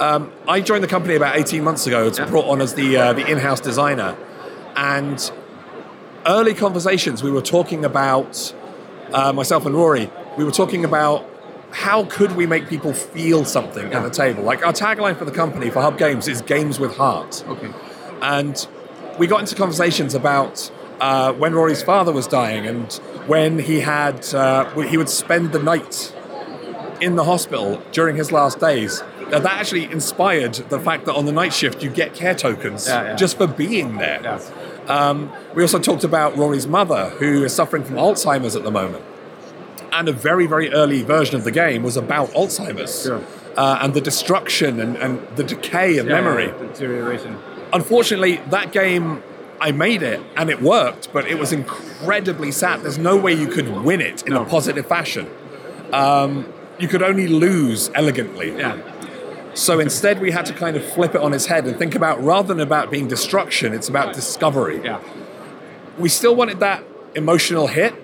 [0.00, 2.06] Um, I joined the company about 18 months ago.
[2.06, 4.16] It's brought on as the uh, the in-house designer,
[4.76, 5.30] and
[6.26, 8.54] early conversations we were talking about
[9.12, 10.10] uh, myself and Rory.
[10.36, 11.28] We were talking about
[11.70, 14.42] how could we make people feel something at the table.
[14.42, 17.72] Like our tagline for the company for Hub Games is "Games with Heart." Okay.
[18.22, 18.66] and
[19.18, 24.34] we got into conversations about uh, when Rory's father was dying and when he had
[24.34, 26.14] uh, he would spend the night
[27.00, 29.02] in the hospital during his last days.
[29.30, 32.86] Now, that actually inspired the fact that on the night shift you get care tokens
[32.86, 33.14] Yeah, yeah.
[33.16, 34.40] just for being there.
[34.86, 39.04] Um, we also talked about Rory's mother, who is suffering from Alzheimer's at the moment.
[39.92, 43.20] And a very, very early version of the game was about Alzheimer's Sure.
[43.56, 47.36] uh, and the destruction and, and the decay of memory Deterioration.
[47.72, 49.22] unfortunately, that game,
[49.60, 52.82] I made it and it worked, but it was incredibly sad.
[52.82, 55.28] There's no way you could win it in a positive fashion.
[55.92, 58.56] Um, you could only lose elegantly.
[58.56, 58.80] Yeah.
[59.54, 62.22] So instead, we had to kind of flip it on its head and think about
[62.22, 64.82] rather than about being destruction, it's about discovery.
[64.84, 65.00] Yeah.
[65.98, 67.94] We still wanted that emotional hit,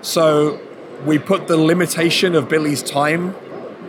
[0.00, 0.58] so
[1.04, 3.36] we put the limitation of Billy's time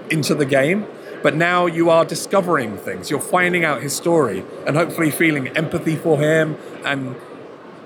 [0.09, 0.85] into the game.
[1.23, 3.09] But now you are discovering things.
[3.09, 7.15] You're finding out his story and hopefully feeling empathy for him and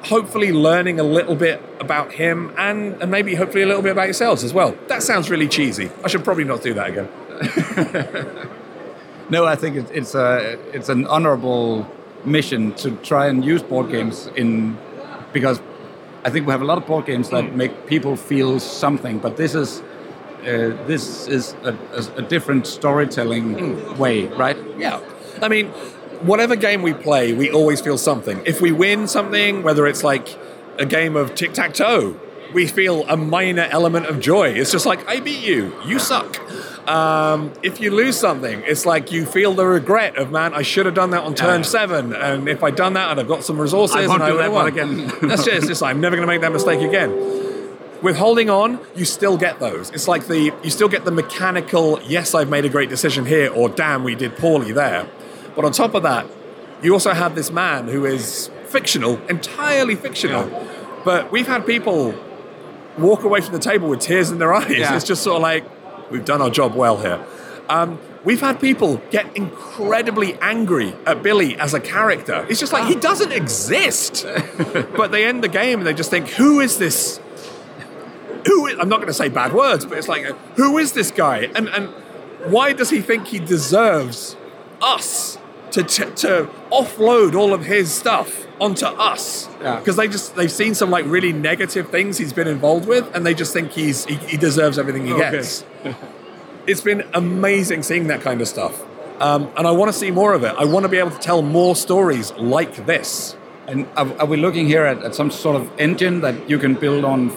[0.03, 4.05] hopefully learning a little bit about him and, and maybe hopefully a little bit about
[4.05, 4.75] yourselves as well.
[4.87, 5.89] That sounds really cheesy.
[6.03, 8.47] I should probably not do that again.
[9.31, 11.87] No, I think it's it's a it's an honorable
[12.25, 14.77] mission to try and use board games in
[15.31, 15.61] because
[16.25, 17.55] I think we have a lot of board games that hmm.
[17.55, 19.81] make people feel something, but this is
[20.41, 24.57] uh, this is a, a, a different storytelling way, right?
[24.77, 24.99] Yeah.
[25.41, 25.67] I mean,
[26.21, 28.41] whatever game we play, we always feel something.
[28.45, 30.37] If we win something, whether it's like
[30.77, 32.19] a game of tic tac toe,
[32.53, 34.49] we feel a minor element of joy.
[34.49, 36.37] It's just like, I beat you, you suck.
[36.87, 40.85] Um, if you lose something, it's like you feel the regret of, man, I should
[40.85, 41.67] have done that on turn yeah.
[41.67, 42.13] seven.
[42.13, 43.95] And if I'd done that, and I'd have got some resources.
[43.95, 45.07] I won't and do I that one again.
[45.21, 47.11] That's just, it's just, I'm never going to make that mistake again.
[48.01, 49.91] With holding on, you still get those.
[49.91, 53.51] It's like the you still get the mechanical, yes, I've made a great decision here,
[53.53, 55.07] or damn, we did poorly there.
[55.55, 56.25] But on top of that,
[56.81, 60.49] you also have this man who is fictional, entirely fictional.
[61.05, 62.15] But we've had people
[62.97, 64.71] walk away from the table with tears in their eyes.
[64.71, 64.95] Yeah.
[64.95, 65.63] It's just sort of like,
[66.11, 67.23] we've done our job well here.
[67.69, 72.45] Um, we've had people get incredibly angry at Billy as a character.
[72.49, 74.25] It's just like, he doesn't exist.
[74.97, 77.19] but they end the game and they just think, who is this?
[78.45, 80.23] Who is, I'm not going to say bad words, but it's like,
[80.55, 81.49] who is this guy?
[81.55, 81.89] And, and
[82.45, 84.35] why does he think he deserves
[84.81, 85.37] us
[85.71, 89.47] to, to, to offload all of his stuff onto us?
[89.61, 89.77] Yeah.
[89.79, 93.25] Because they just they've seen some like really negative things he's been involved with, and
[93.25, 95.31] they just think he's he, he deserves everything he Okay.
[95.31, 95.63] gets.
[96.67, 98.81] it's been amazing seeing that kind of stuff,
[99.21, 100.55] um, and I want to see more of it.
[100.57, 103.35] I want to be able to tell more stories like this.
[103.67, 106.73] And are, are we looking here at, at some sort of engine that you can
[106.73, 107.29] build on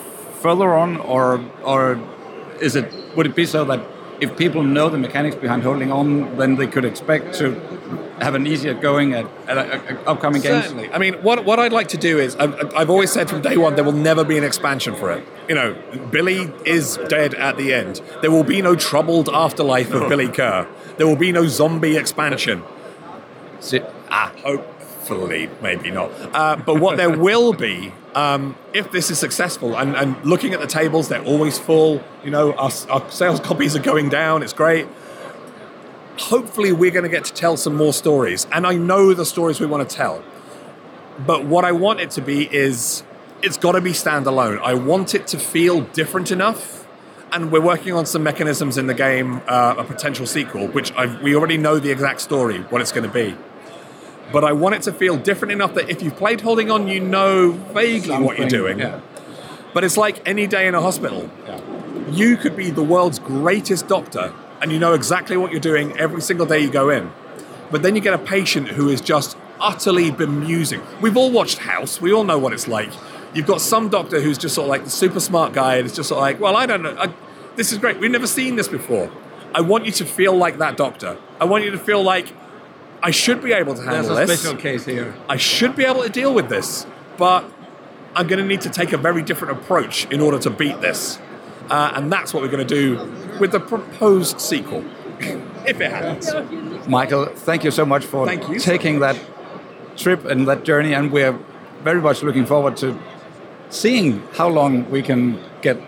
[0.46, 1.24] further on, or
[1.72, 1.80] or
[2.66, 3.80] is it would it be so that
[4.20, 7.46] if people know the mechanics behind holding on, then they could expect to
[8.20, 10.64] have an easier going at, at, at, upcoming games?
[10.64, 10.86] Certainly.
[10.96, 13.56] I mean, what, what I'd like to do is, I've, I've always said from day
[13.56, 15.22] one, there will never be an expansion for it.
[15.48, 15.76] You know,
[16.12, 18.00] Billy is dead at the end.
[18.22, 20.66] There will be no troubled afterlife of Billy Kerr.
[20.96, 22.62] There will be no zombie expansion.
[23.60, 23.82] Si-
[24.16, 24.30] Ah,
[25.08, 26.10] hopefully, maybe not.
[26.34, 30.60] Uh, but what there will be, um, if this is successful, and, and looking at
[30.60, 32.02] the tables, they're always full.
[32.24, 34.42] You know, our, our sales copies are going down.
[34.42, 34.86] It's great.
[36.18, 39.60] Hopefully, we're going to get to tell some more stories, and I know the stories
[39.60, 40.22] we want to tell.
[41.26, 43.04] But what I want it to be is,
[43.42, 44.60] it's got to be standalone.
[44.60, 46.80] I want it to feel different enough
[47.32, 51.20] and we're working on some mechanisms in the game, uh, a potential sequel, which I've,
[51.20, 53.36] we already know the exact story, what it's going to be.
[54.32, 57.00] But I want it to feel different enough that if you've played Holding On, you
[57.00, 58.78] know vaguely what you're doing.
[58.78, 59.00] yeah.
[59.72, 61.30] But it's like any day in a hospital.
[62.10, 66.20] You could be the world's greatest doctor, and you know exactly what you're doing every
[66.20, 67.10] single day you go in.
[67.70, 70.82] But then you get a patient who is just utterly bemusing.
[71.00, 72.00] We've all watched House.
[72.00, 72.90] We all know what it's like.
[73.34, 75.96] You've got some doctor who's just sort of like the super smart guy, and it's
[75.96, 76.94] just sort of like, well, I don't know.
[76.98, 77.12] I,
[77.56, 77.98] this is great.
[77.98, 79.10] We've never seen this before.
[79.54, 81.16] I want you to feel like that doctor.
[81.40, 82.28] I want you to feel like
[83.04, 84.40] I should be able to handle There's handle a this.
[84.40, 85.14] special case here.
[85.28, 86.86] I should be able to deal with this,
[87.18, 87.44] but
[88.16, 91.18] I'm going to need to take a very different approach in order to beat this.
[91.68, 94.84] Uh, and that's what we're going to do with the proposed sequel.
[95.66, 96.88] if it happens.
[96.88, 98.58] Michael, thank you so much for Thank you.
[98.58, 99.18] taking that
[99.96, 101.38] trip and that journey, and we're
[101.82, 102.98] very much looking forward to
[103.70, 105.78] seeing how long we can get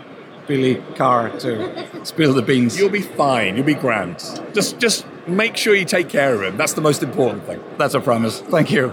[0.46, 2.78] Billy Kerr to spill the beans.
[2.78, 3.56] You'll be fine.
[3.56, 4.18] You'll be grand.
[4.54, 6.60] Just just make sure you take care of him.
[6.60, 7.60] That's the most important thing.
[7.78, 8.44] That's a promise.
[8.50, 8.90] Thank you.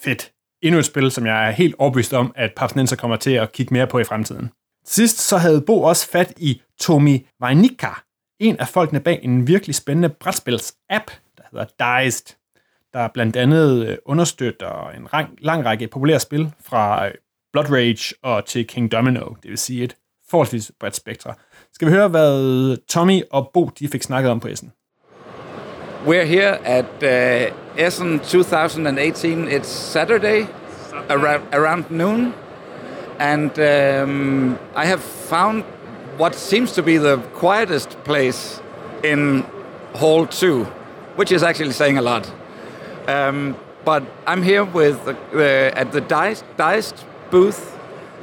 [0.00, 0.30] Fedt.
[0.62, 3.74] Endnu et spil, som jeg er helt overbevist om, at Papsnenser kommer til at kigge
[3.74, 4.50] mere på i fremtiden.
[4.84, 7.88] Sidst så havde Bo også fat i Tomi Vajnika,
[8.40, 12.36] en af folkene bag en virkelig spændende brætspils-app, der hedder Diced,
[12.92, 17.12] der blandt andet øh, understøtter en lang, lang række populære spil fra øh,
[17.52, 19.96] Blood Rage og til King Domino, det vil sige et
[20.30, 21.34] forholdsvis bredt spektra.
[21.74, 24.72] Skal vi høre, hvad Tommy og Bo de fik snakket om på Essen?
[26.06, 29.48] We're here at uh, Essen 2018.
[29.48, 30.46] It's Saturday,
[31.10, 32.34] around, around noon,
[33.18, 35.64] and um, I have found
[36.18, 38.62] what seems to be the quietest place
[39.04, 39.44] in
[39.94, 40.66] Hall 2,
[41.16, 42.32] which is actually saying a lot.
[43.08, 47.76] Um, but I'm here with the, uh, at the Deist, Deist booth,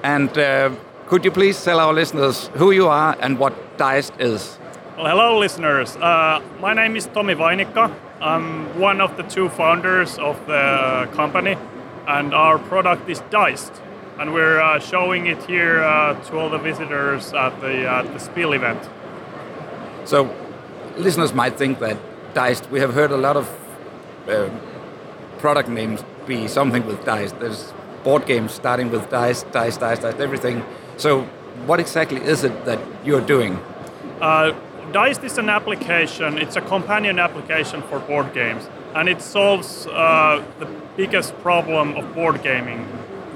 [0.03, 0.69] and uh,
[1.11, 4.57] could you please tell our listeners who you are and what Dized is?
[4.95, 5.97] Well, hello, listeners.
[5.97, 7.93] Uh, my name is Tommi Vainikka.
[8.21, 11.57] I'm one of the two founders of the company,
[12.07, 13.73] and our product is Dized.
[14.19, 18.19] And we're uh, showing it here uh, to all the visitors at the, at the
[18.19, 18.81] Spiel event.
[20.05, 20.33] So,
[20.95, 21.97] listeners might think that
[22.33, 23.49] Dized, we have heard a lot of
[24.29, 24.49] uh,
[25.39, 27.37] product names be something with Diced.
[27.37, 27.73] There's
[28.05, 30.63] board games starting with Diced, Diced, Diced, Diced, everything.
[31.01, 31.23] So,
[31.65, 33.57] what exactly is it that you're doing?
[34.21, 34.53] Uh,
[34.91, 40.45] Dized is an application, it's a companion application for board games, and it solves uh,
[40.59, 42.87] the biggest problem of board gaming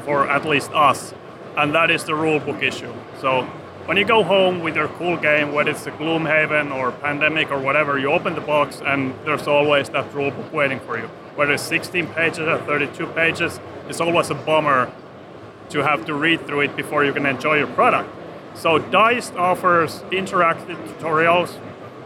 [0.04, 1.16] for at least us,
[1.58, 2.94] and that is the rulebook issue.
[3.20, 3.42] So
[3.88, 7.58] when you go home with your cool game, whether it's a Gloomhaven or Pandemic or
[7.58, 11.08] whatever, you open the box and there's always that rulebook waiting for you.
[11.34, 14.92] Whether it's 16 pages or 32 pages, it's always a bummer
[15.70, 18.10] to have to read through it before you can enjoy your product.
[18.56, 21.60] So Dized offers interactive tutorials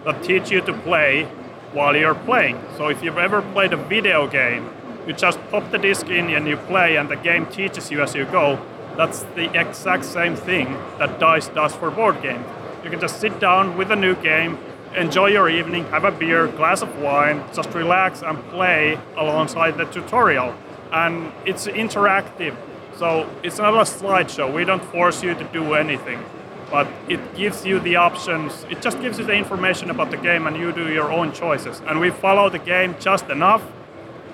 [0.05, 1.25] that teach you to play
[1.73, 2.59] while you're playing.
[2.77, 4.69] So if you've ever played a video game,
[5.05, 8.15] you just pop the disc in and you play and the game teaches you as
[8.15, 8.59] you go.
[8.97, 12.45] That's the exact same thing that Dized does for board games.
[12.83, 14.57] You can just sit down with a new game,
[14.95, 19.85] enjoy your evening, have a beer, glass of wine, just relax and play alongside the
[19.85, 20.55] tutorial.
[20.91, 22.55] And it's interactive,
[22.99, 24.53] so it's not a slideshow.
[24.53, 26.21] We don't force you to do anything,
[26.69, 28.65] but it gives you the options.
[28.69, 31.81] It just gives you the information about the game, and you do your own choices.
[31.87, 33.63] And we follow the game just enough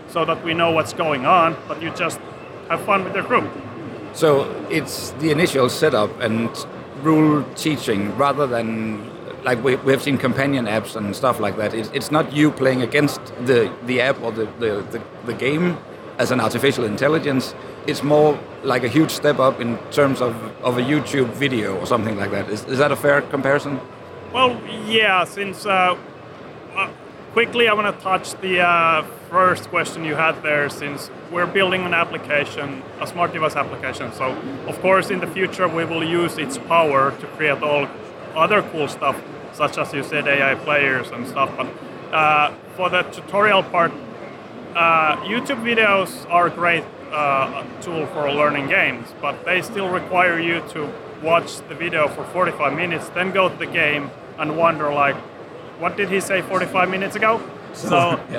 [0.09, 2.19] so that we know what's going on, but you just
[2.69, 3.47] have fun with your group.
[4.13, 6.49] So it's the initial setup and
[7.03, 9.11] rule teaching rather than
[9.43, 11.75] like we, we have seen companion apps and stuff like that.
[11.75, 15.77] It's, it's not you playing against the, the app or the, the, the, the game
[16.17, 17.53] as an artificial intelligence.
[17.87, 21.85] It's more like a huge step up in terms of, of a YouTube video or
[21.85, 22.49] something like that.
[22.49, 23.79] Is, is that a fair comparison?
[24.33, 25.95] Well, yeah, since uh,
[26.75, 26.89] uh,
[27.33, 31.83] quickly I want to touch the uh, first question you had there, since we're building
[31.83, 34.11] an application, a smart device application.
[34.13, 34.31] So,
[34.67, 37.87] of course, in the future, we will use its power to create all
[38.35, 39.21] other cool stuff,
[39.53, 41.51] such as you said, AI players and stuff.
[41.55, 41.67] But
[42.11, 43.91] uh, for the tutorial part,
[44.75, 46.83] uh, YouTube videos are great
[47.15, 50.91] uh, tool for learning games, but they still require you to
[51.23, 55.15] watch the video for 45 minutes, then go to the game and wonder like,
[55.79, 57.41] what did he say 45 minutes ago?
[57.73, 58.19] So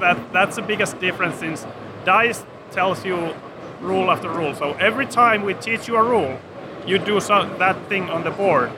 [0.00, 1.66] that that's the biggest difference since
[2.04, 3.34] Dized tells you
[3.80, 4.54] rule after rule.
[4.54, 6.38] So every time we teach you a rule,
[6.86, 8.70] you do so, that thing on the board.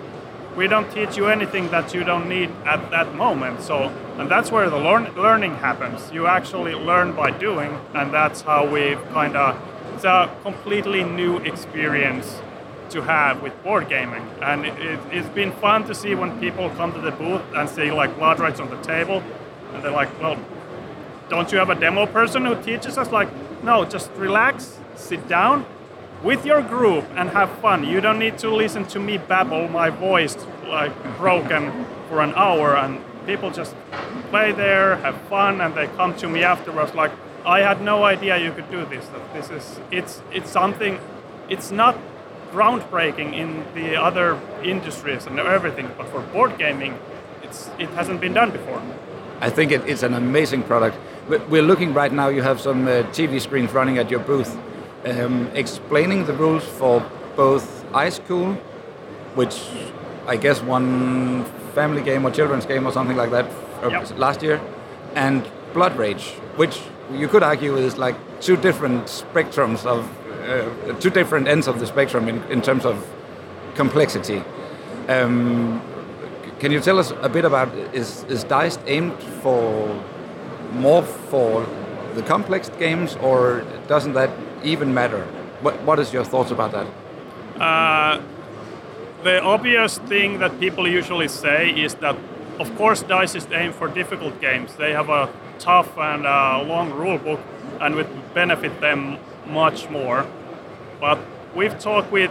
[0.59, 3.62] We don't teach you anything that you don't need at that moment.
[3.62, 6.11] So and that's where the learn, learning happens.
[6.11, 9.57] You actually learn by doing, and that's how we've kind of
[9.94, 12.40] it's a completely new experience
[12.90, 14.29] to have with board gaming.
[14.42, 17.92] And it, it's been fun to see when people come to the booth and see
[17.92, 19.23] like Blood Rage on the table,
[19.75, 20.37] and they're like, well,
[21.29, 23.12] don't you have a demo person who teaches us?
[23.12, 23.29] Like,
[23.62, 25.64] no, just relax, sit down
[26.22, 27.85] with your group and have fun.
[27.85, 32.76] You don't need to listen to me babble my voice like broken for an hour
[32.76, 33.74] and people just
[34.31, 37.12] play there, have fun and they come to me afterwards like
[37.46, 39.07] I had no idea you could do this.
[39.09, 40.98] That this is it's it's something
[41.48, 41.96] it's not
[42.52, 46.98] groundbreaking in the other industries and everything, but for board gaming
[47.42, 48.83] it's it hasn't been done before.
[49.40, 50.96] I think it, it's an amazing product.
[51.28, 54.57] We- We're looking right now, you have some uh, TV screens running at your booth
[55.05, 57.05] um, explaining the rules for
[57.37, 58.55] both Ice Cool,
[59.35, 59.61] which
[60.27, 63.47] I guess, one family game or children's game or something like that
[63.83, 64.19] uh, Yep.
[64.19, 64.61] last year,
[65.15, 66.81] and Blood Rage, which
[67.13, 70.05] you could argue is like two different spectrums of
[70.49, 72.97] uh, two different ends of the spectrum in, in terms of
[73.75, 74.43] complexity.
[75.09, 75.81] Um,
[76.59, 79.89] can you tell us a bit about is is Dized aimed for
[80.75, 81.67] more for
[82.15, 84.31] the complex games, or doesn't that
[84.64, 85.25] even matter?
[85.62, 86.87] What What is your thoughts about that?
[87.61, 88.21] Uh,
[89.25, 92.16] the obvious thing that people usually say is that,
[92.61, 94.75] of course, Dized is aimed for difficult games.
[94.77, 97.40] They have a tough and uh, long rule book,
[97.81, 100.27] and would benefit them much more.
[101.01, 101.18] But
[101.55, 102.31] we've talked with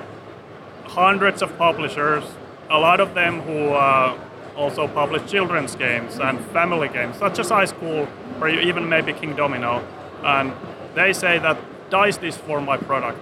[0.86, 2.24] hundreds of publishers,
[2.70, 4.18] a lot of them who uh,
[4.56, 8.08] also publish children's games and family games, such as Ice Cool
[8.40, 9.84] or even maybe Kingdomino,
[10.24, 10.54] and
[10.96, 11.58] they say that
[11.89, 13.19] Dized this for my product.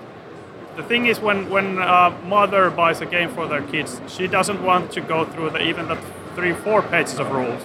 [0.76, 4.62] The thing is when when a mother buys a game for their kids she doesn't
[4.64, 5.98] want to go through the, even the
[6.36, 7.62] three four pages of rules.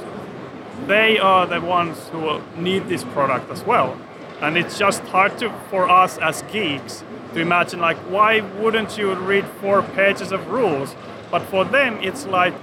[0.87, 3.99] They are the ones who need this product as well.
[4.41, 7.03] And it's just hard to for us as geeks
[7.35, 10.95] to imagine like why wouldn't you read four pages of rules?
[11.31, 12.55] But for them it's like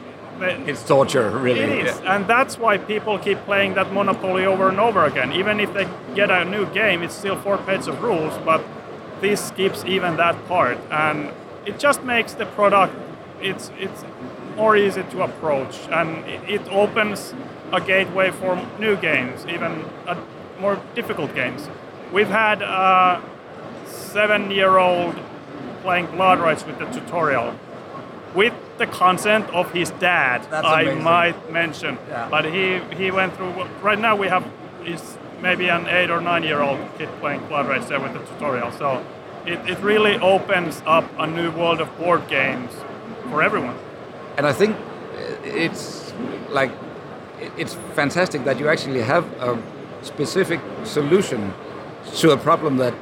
[0.68, 1.62] It's torture, really.
[1.62, 5.34] it is, and that's why people keep playing that Monopoly over and over again.
[5.34, 5.86] Even if they
[6.18, 8.62] get a new game, it's still four pages of rules, but
[9.22, 11.18] this skips even that part, and
[11.66, 12.94] it just makes the product
[13.50, 14.04] it's it's
[14.56, 17.34] more easy to approach, and it, it opens
[17.72, 19.72] a gateway for new games, even
[20.08, 20.16] uh,
[20.60, 21.70] more difficult games.
[22.12, 23.22] We've had a
[23.86, 25.16] seven-year-old
[25.84, 27.54] playing Blood Rage with the tutorial
[28.36, 31.04] with the consent of his dad, That's I amazing.
[31.04, 31.98] might mention.
[32.10, 32.30] Yeah.
[32.30, 33.52] But he, he went through,
[33.82, 34.46] right now we have
[34.86, 38.20] is maybe an eight or nine year old kid playing Blood Rage there with the
[38.20, 38.72] tutorial.
[38.72, 39.06] So
[39.46, 42.72] it, it really opens up a new world of board games
[43.30, 43.78] for everyone.
[44.38, 44.76] And I think
[45.44, 46.14] it's
[46.50, 46.72] like
[47.58, 49.58] it's fantastic that you actually have a
[50.02, 51.54] specific solution
[52.16, 52.94] to a problem that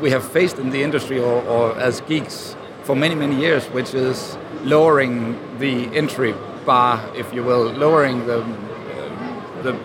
[0.00, 3.94] we have faced in the industry or, or as geeks for many many years, which
[3.94, 8.44] is lowering the entry bar, if you will, lowering the
[9.62, 9.78] the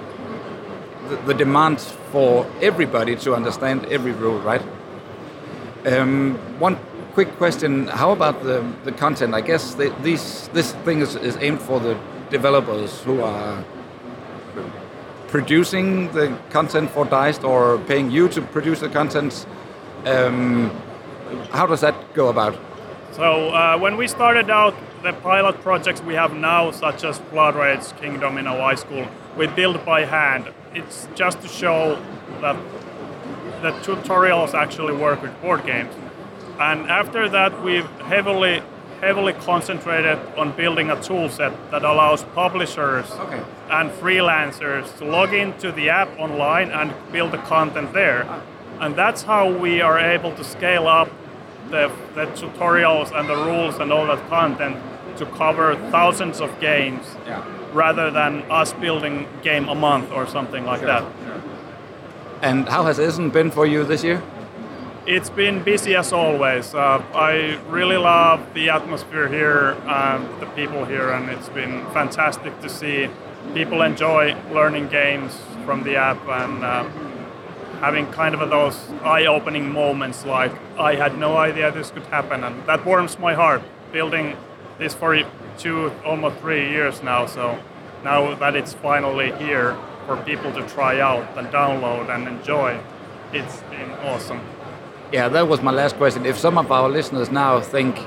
[1.25, 1.79] the, demand
[2.11, 4.61] for everybody to understand every rule, right?
[5.85, 6.77] Um, one
[7.13, 9.33] quick question: How about the, the content?
[9.33, 11.97] I guess the, these this thing is, is aimed for the
[12.29, 13.63] developers who are
[15.27, 19.45] producing the content for Dized or paying you to produce the content.
[20.05, 20.69] Um,
[21.51, 22.57] how does that go about?
[23.13, 27.55] So uh, when we started out the pilot projects we have now, such as Blood
[27.55, 30.45] Rage, Kingdomino our Ice Cool, we build by hand.
[30.73, 32.01] It's just to show
[32.41, 32.55] that
[33.61, 35.93] the tutorials actually work with board games.
[36.59, 38.61] And after that, we've heavily,
[39.01, 43.41] heavily concentrated on building a tool set that allows publishers Okay.
[43.69, 48.27] and freelancers to log into the app online and build the content there.
[48.79, 51.09] And that's how we are able to scale up
[51.69, 54.77] the, the tutorials and the rules and all that content
[55.17, 57.43] to cover thousands of games Yeah.
[57.73, 61.03] Rather than us building game a month or something like that.
[62.41, 64.21] And how has Essen been for you this year?
[65.05, 66.73] It's been busy as always.
[66.73, 72.59] Uh, I really love the atmosphere here and the people here, and it's been fantastic
[72.61, 73.09] to see
[73.53, 76.83] people enjoy learning games from the app and uh,
[77.79, 82.65] having kind of those eye-opening moments like I had no idea this could happen, and
[82.65, 83.61] that warms my heart.
[83.91, 84.37] Building
[84.77, 85.21] this for
[85.57, 87.59] two, almost three years now, so
[88.03, 92.79] now that it's finally here for people to try out and download and enjoy,
[93.31, 94.41] it's been awesome.
[95.11, 96.25] Yeah, that was my last question.
[96.25, 97.99] If some of our listeners now think,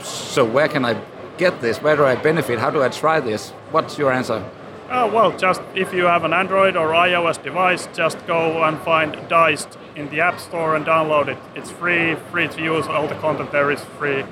[0.00, 1.00] so where can I
[1.36, 1.82] get this?
[1.82, 2.58] Where do I benefit?
[2.58, 3.50] How do I try this?
[3.70, 4.48] What's your answer?
[4.90, 9.16] Oh, well, just if you have an Android or iOS device, just go and find
[9.28, 11.38] Dized in the App Store and download it.
[11.54, 12.86] It's free, free to use.
[12.86, 14.24] All the content there is free.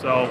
[0.00, 0.30] So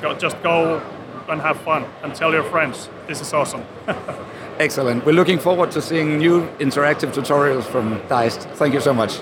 [0.00, 0.80] go, just go
[1.28, 2.88] and have fun and tell your friends.
[3.06, 3.62] This is awesome.
[4.58, 5.04] Excellent.
[5.04, 8.42] We're looking forward to seeing new interactive tutorials from Dized.
[8.56, 9.20] Thank you so much.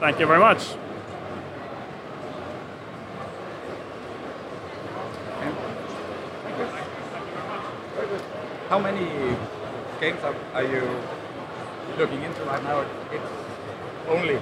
[0.00, 0.74] Thank you very much.
[8.68, 9.36] How many
[10.00, 10.82] games are, are you
[11.98, 12.80] looking into right now?
[13.12, 13.30] It's
[14.08, 14.40] only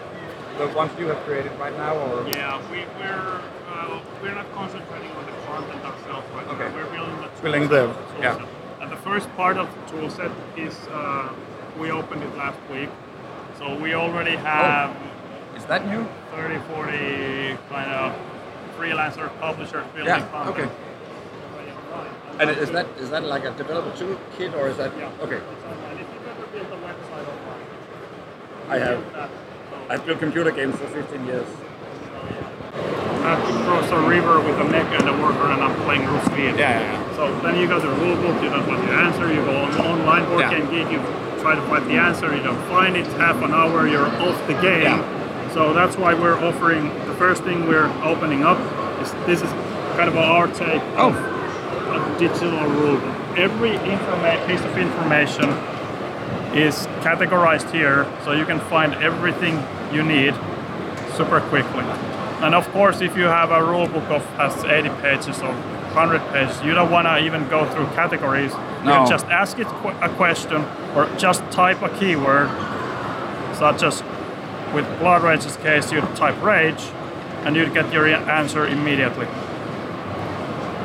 [0.56, 5.10] the ones you have created right now, or Yeah, we, we're uh, we're not concentrating
[5.12, 6.68] on the content ourselves right Okay.
[6.68, 6.74] now.
[6.74, 8.36] We're building the tool Building set, the- tool yeah.
[8.36, 8.48] set.
[8.82, 11.28] And the first part of the tool set is uh,
[11.78, 12.88] we opened it last week,
[13.58, 14.96] so we already have
[15.56, 16.06] is that new?
[16.34, 18.14] 30, 40 kind of
[18.78, 20.26] freelancer publisher, building Yeah.
[20.28, 20.56] content.
[20.56, 20.68] Okay.
[22.38, 25.10] And is that is that like a developer toolkit or is that yeah.
[25.24, 25.40] okay?
[25.90, 27.66] And if you've ever built a website online,
[28.70, 29.30] I have that,
[29.90, 31.46] I've built computer games for 15 years.
[32.74, 36.04] I have to cross a river with a mech and a worker and I'm playing
[36.06, 37.16] Rus Yeah, yeah, yeah.
[37.16, 39.74] So then you got the rule book, you don't want the answer, you go on
[39.80, 40.50] online board Yeah.
[40.58, 40.98] game geek, you
[41.40, 44.54] try to find the answer, you don't find it, half an hour you're off the
[44.54, 44.82] game.
[44.82, 45.50] Yeah.
[45.52, 48.58] So that's why we're offering the first thing we're opening up
[49.02, 49.50] is this is
[49.96, 51.10] kind of our take Oh.
[51.10, 53.16] of a digital rule book.
[53.36, 55.48] Every piece of information
[56.54, 59.62] is categorized here so you can find everything
[59.92, 60.34] you need
[61.16, 61.84] super quickly.
[62.42, 66.20] And of course, if you have a rule book of has 80 pages or 100
[66.32, 68.52] pages, you don't want to even go through categories.
[68.52, 69.66] You can just ask it
[70.00, 70.64] a question
[70.94, 72.48] or just type a keyword,
[73.56, 74.02] such as
[74.74, 76.80] with Blood Rage's case, you'd type rage
[77.44, 79.26] and you'd get your answer immediately.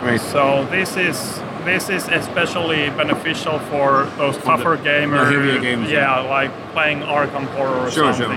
[0.01, 0.21] Great.
[0.21, 5.31] So this is this is especially beneficial for those tougher gamers.
[5.31, 8.27] heavier games, Yeah, like playing Arkham Horror or Sure, sure.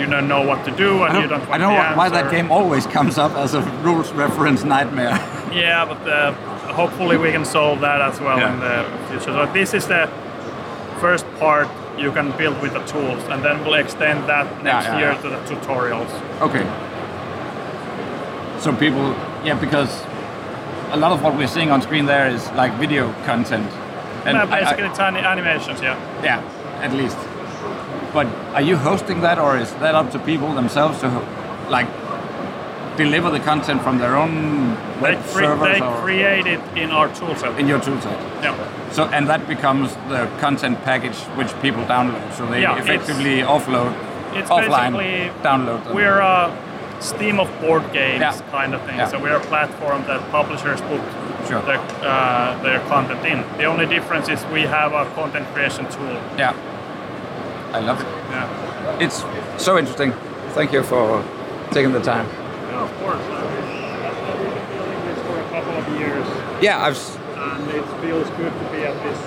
[0.00, 2.08] You don't know what to do and I you don't, I don't I know why
[2.08, 5.18] that game always comes up as a rules reference nightmare.
[5.52, 6.32] Yeah, but uh,
[6.72, 8.52] hopefully we can solve that as well Yeah.
[8.54, 9.32] in the future.
[9.32, 10.08] So this is the
[11.00, 14.98] first part you can build with the tools, and then we'll extend that next yeah,
[14.98, 15.22] year yeah.
[15.22, 16.10] to the tutorials.
[16.40, 16.64] Okay.
[18.60, 19.10] So people,
[19.44, 19.90] yeah, because
[20.92, 23.68] a lot of what we're seeing on screen there is like video content.
[24.24, 25.80] And yeah, I- I- basically, it's ani- animations.
[25.82, 25.96] Yeah.
[26.22, 26.40] yeah,
[26.80, 27.18] at least.
[28.12, 31.08] But are you hosting that, or is that up to people themselves to
[31.68, 31.86] like
[32.96, 36.90] deliver the content from their own They, web cre- servers they or create it in
[36.90, 37.58] our toolset.
[37.58, 38.18] in your toolset?
[38.42, 38.54] yeah.
[38.90, 42.32] So and that becomes the content package which people download.
[42.34, 43.94] So they Yeah, it's- effectively offload,
[44.34, 45.94] It's offline, basically download them.
[45.94, 46.50] we're a
[47.00, 48.34] Steam of board games Yeah.
[48.52, 48.98] kind of thing.
[48.98, 49.08] Yeah.
[49.08, 51.00] So we're a platform that publishers put
[51.48, 51.62] Sure.
[51.62, 53.42] their, uh, their content in.
[53.56, 56.16] The only difference is we have a content creation tool.
[56.36, 56.52] yeah,
[57.72, 58.06] I love it.
[58.30, 58.98] Yeah.
[59.00, 59.24] It's
[59.62, 60.12] so interesting.
[60.54, 61.22] Thank you for
[61.70, 62.26] taking the time.
[62.26, 63.22] Yeah, of course.
[63.22, 63.70] I mean,
[64.04, 66.26] I've been building this for a couple of years,
[66.62, 66.98] Yeah, I've
[67.40, 69.18] and it feels good to be at this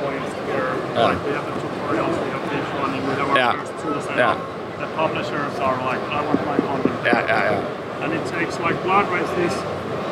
[0.00, 1.04] point where, Yeah.
[1.12, 3.52] like, we have the tutorials, we have this running, we have our Yeah.
[3.52, 4.36] first tool set Yeah.
[4.78, 6.94] The publishers are like, I want my content.
[7.04, 8.04] yeah, yeah, yeah.
[8.04, 9.26] And it takes like Blood Rage.
[9.36, 9.54] this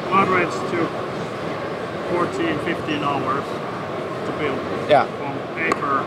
[0.09, 0.91] Blood Rage took
[2.11, 3.45] 14, 15 hours
[4.27, 4.59] to build.
[4.89, 5.07] Yeah.
[5.19, 6.05] From paper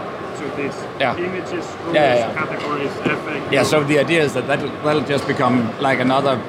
[0.56, 0.76] to this.
[0.99, 1.18] Yeah.
[1.18, 2.34] Images, rules, Yeah, yeah, yeah.
[2.34, 3.51] categories, FAQ.
[3.51, 6.41] Yeah, so the idea is that that will just become like another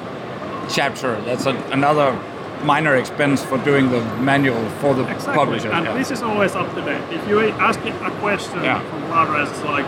[0.68, 1.20] chapter.
[1.22, 2.18] That's a, another
[2.64, 5.34] minor expense for doing the manual for the Exactly.
[5.34, 5.70] publisher.
[5.70, 5.98] And yeah.
[5.98, 7.02] this is always up to date.
[7.12, 8.80] If you ask a question Yeah.
[8.80, 9.86] from it's like,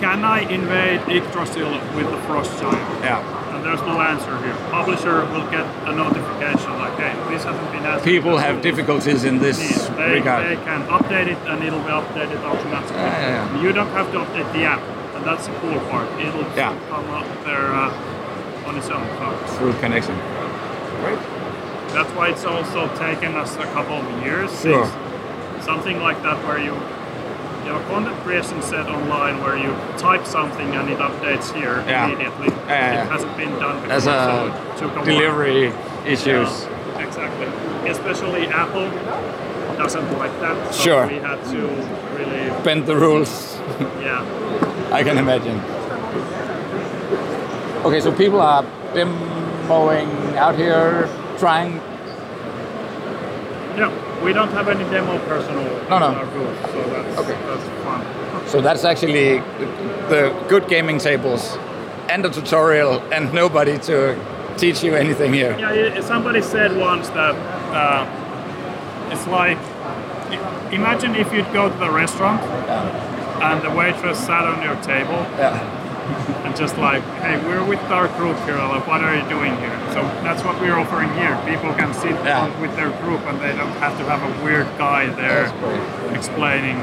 [0.00, 3.04] can I invade Yggdrasil with the Frost Giant?
[3.04, 3.43] yeah.
[3.64, 4.54] There's no answer here.
[4.70, 8.04] Publisher will get a notification like, hey, this hasn't been answered.
[8.04, 9.56] People have difficulties in this
[9.96, 10.46] they, regard.
[10.46, 12.96] they can update it and it'll be updated automatically.
[12.96, 13.62] Yeah, yeah, yeah.
[13.62, 14.82] You don't have to update the app,
[15.16, 16.08] and that's the cool part.
[16.20, 19.06] It'll come up there uh, on its own.
[19.16, 20.14] So Through connection.
[21.96, 24.60] that's why it's also taken us a couple of years.
[24.60, 24.84] Sure.
[25.62, 26.74] Something like that where you
[27.64, 31.82] you have a content creation set online where you type something and it updates here
[31.86, 32.06] Yeah.
[32.06, 32.48] immediately.
[32.68, 35.04] Yeah, It hasn't been done before, As so a it took a while.
[35.04, 35.72] delivery
[36.06, 36.66] issues.
[36.66, 37.46] Yeah, exactly.
[37.90, 38.90] Especially Apple
[39.78, 40.74] doesn't like that.
[40.74, 41.06] So Sure.
[41.06, 41.58] we had to
[42.16, 43.58] really, Bend the rules.
[44.02, 44.22] yeah.
[44.92, 45.60] I can imagine.
[47.84, 51.08] Okay, so people are demoing out here,
[51.38, 51.80] trying.
[53.76, 53.90] Yeah,
[54.22, 56.08] we don't have any demo personnel No, no.
[56.10, 57.38] in our booth, so that's, Okay.
[57.46, 58.04] that's fun.
[58.46, 59.38] So that's actually
[60.10, 61.56] the good gaming tables
[62.10, 64.16] and a tutorial and nobody to
[64.58, 65.56] teach you anything here.
[65.58, 67.34] Yeah, somebody said once that
[67.72, 69.56] uh, it's like
[70.72, 72.42] imagine if you'd go to the restaurant
[73.42, 75.73] and the waitress sat on your table Yeah.
[76.44, 78.56] And just like, hey, we're with our group here.
[78.58, 79.78] Like, what are you doing here?
[79.92, 81.36] So that's what we're offering here.
[81.46, 82.48] People can sit Yeah.
[82.60, 85.46] with their group and they don't have to have a weird guy there
[86.14, 86.76] explaining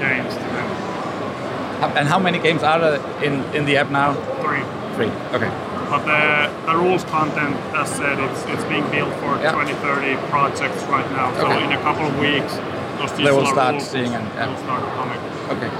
[0.00, 1.96] games to them.
[1.96, 4.14] And how many games are there in, in the app now?
[4.42, 4.62] Three.
[4.96, 5.10] Three.
[5.36, 5.50] Okay.
[5.90, 9.52] But the, the rules content, as said, it's it's being built for Yeah.
[9.52, 11.32] 20, 30 projects right now.
[11.34, 11.64] So Okay.
[11.64, 12.54] in a couple of weeks,
[12.98, 14.48] those They will start rules seeing and- yeah.
[14.48, 15.20] will start coming.
[15.54, 15.70] Okay.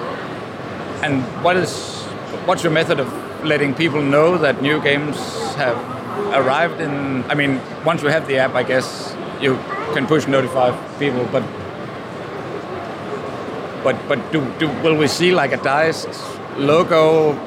[1.02, 2.05] And what is
[2.46, 3.08] what's your method of
[3.44, 5.16] letting people know that new games
[5.56, 5.76] have
[6.34, 9.54] arrived in I mean, once you have the app I guess you
[9.94, 11.42] can push notify people, but
[13.84, 16.08] but but do, do will we see like a Dized
[16.58, 17.38] logo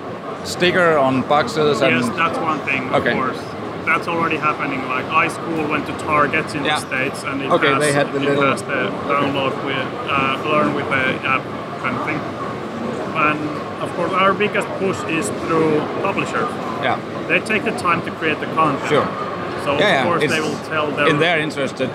[0.46, 3.12] sticker on boxes and Yes, that's one thing, Okay.
[3.12, 3.38] of course.
[3.86, 4.80] that's already happening.
[4.88, 6.80] Like Ice Cool went to Target in Yeah.
[6.80, 9.88] the states, and it Okay, has, they had the it little- has the download with
[10.08, 11.44] uh, learn with the app
[11.82, 12.20] kind of thing.
[13.28, 13.40] And
[13.82, 16.50] of course, our biggest push is through publishers.
[16.84, 17.00] Yeah.
[17.28, 18.90] They take the time to create the content.
[18.90, 19.06] Sure.
[19.64, 21.86] So Yeah, yeah, of course it's they will tell their In their interest to,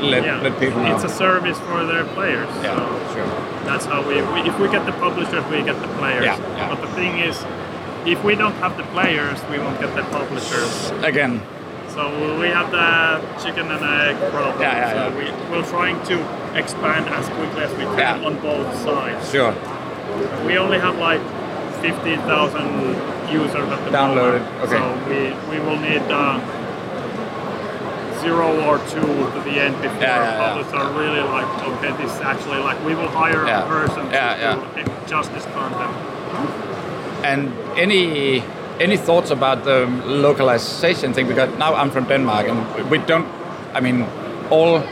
[0.00, 0.94] let, yeah, let people know.
[0.94, 2.48] It's a service for their players.
[2.62, 3.26] yeah, So sure.
[3.64, 4.40] that's how we, we.
[4.48, 6.24] If we get the publishers, we get the players.
[6.24, 6.68] Yeah, yeah.
[6.74, 7.42] But the thing is,
[8.04, 10.90] if we don't have the players, we won't get the publishers.
[11.02, 11.40] Again,
[11.88, 12.02] So
[12.38, 14.60] we have the chicken and egg problem.
[14.60, 15.48] Yeah, yeah, so yeah.
[15.50, 16.16] We, we're trying to
[16.58, 18.26] expand as quickly as we can Yeah.
[18.26, 19.30] on both sides.
[19.32, 19.54] sure.
[20.46, 21.20] We only have like
[21.82, 24.62] 15,000 users at the Downloaded, moment.
[24.64, 24.78] okay.
[24.78, 26.38] So we, we will need uh,
[28.20, 29.00] zero or two
[29.34, 30.48] to the end before Yeah, yeah, yeah.
[30.48, 34.82] publishers are really like, okay, this is actually like, we will hire a person to
[34.84, 35.94] do just this content.
[37.24, 38.42] And any
[38.78, 41.26] any thoughts about the localization thing?
[41.28, 43.26] Because now I'm from Denmark, and we don't.
[43.74, 44.04] I mean,
[44.50, 44.82] all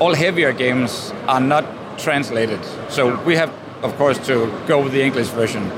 [0.00, 1.64] all heavier games are not
[1.98, 3.50] translated, so we have,
[3.82, 5.70] of course, to go with the English version.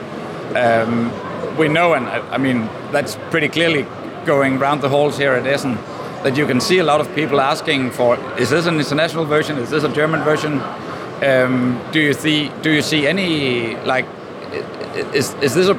[0.57, 1.13] Um,
[1.57, 3.87] we know, and I, I mean, that's pretty clearly
[4.25, 5.77] going round the halls here at Essen.
[6.23, 9.57] That you can see a lot of people asking for: Is this an international version?
[9.59, 10.61] Is this a German version?
[11.23, 12.51] Um, do you see?
[12.63, 14.07] Do you see any like?
[15.15, 15.79] Is is this a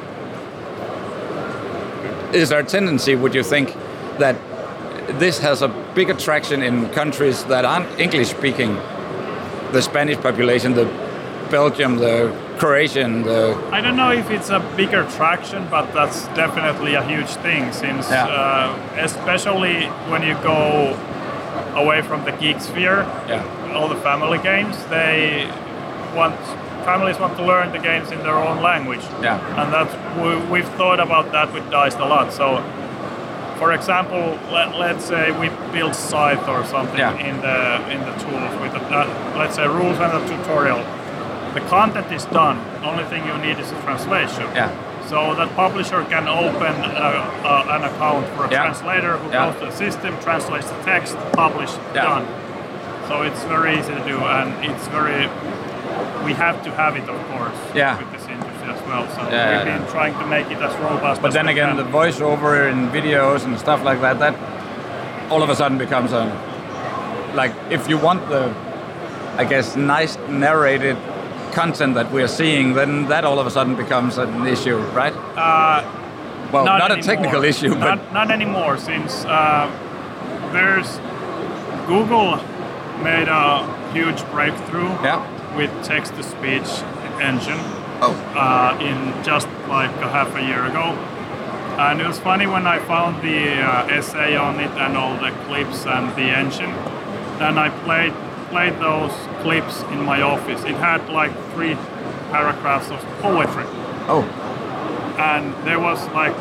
[2.33, 3.73] is there a tendency, would you think,
[4.19, 4.35] that
[5.19, 8.75] this has a big attraction in countries that aren't English speaking?
[9.71, 10.85] The Spanish population, the
[11.49, 16.93] Belgium, the Croatian, the I don't know if it's a bigger traction, but that's definitely
[16.95, 18.25] a huge thing since, Yeah.
[18.27, 20.95] uh, especially when you go
[21.75, 25.49] away from the geek sphere, yeah, all the family games, they
[26.15, 26.35] want
[26.85, 29.03] families want to learn the games in their own language.
[29.21, 29.39] Yeah.
[29.61, 32.31] And that's we, we've thought about that with Dized a lot.
[32.33, 32.63] So,
[33.57, 37.13] for example, let, let's say we build Scythe or something Yeah.
[37.29, 37.57] in the
[37.93, 40.83] in the tools with the, uh, let's say rules and a tutorial.
[41.53, 42.57] The content is done.
[42.83, 44.43] Only thing you need is a translation.
[44.53, 44.69] Yeah.
[45.07, 48.63] So that publisher can open uh, uh, an account for a Yeah.
[48.65, 49.45] translator who Yeah.
[49.51, 52.03] goes to the system, translates the text, publish, Yeah.
[52.03, 52.25] done.
[53.07, 55.27] So it's very easy to do, and it's very.
[56.23, 57.97] We have to have it, of course, Yeah.
[57.97, 59.07] with this industry as well.
[59.15, 61.21] So Yeah, we've been trying to make it as robust.
[61.23, 61.77] But as then again, can.
[61.77, 64.35] the voiceover in videos and stuff like that, that
[65.31, 66.31] all of a sudden becomes a
[67.33, 68.51] like if you want the,
[69.37, 70.97] I guess, nice narrated
[71.51, 75.13] content that we're seeing, then that all of a sudden becomes an issue, right?
[75.35, 75.83] Uh,
[76.51, 79.69] well, not, a technical issue, but not, not anymore since uh,
[80.51, 80.97] there's
[81.87, 82.37] Google
[83.03, 85.55] made a huge breakthrough yeah.
[85.55, 86.67] with text-to-speech
[87.21, 87.59] engine
[88.01, 90.95] Oh, uh, in just like a half a year ago.
[91.77, 95.31] And it was funny when I found the uh, essay on it and all the
[95.47, 96.71] clips and the engine.
[97.39, 98.13] Then I played
[98.49, 100.63] played those clips in my office.
[100.63, 101.75] It had like three
[102.31, 103.65] paragraphs of poetry
[104.07, 104.21] oh,
[105.17, 106.35] and there was like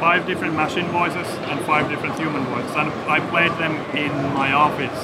[0.00, 4.52] five different machine voices and five different human voices and i played them in my
[4.52, 4.98] office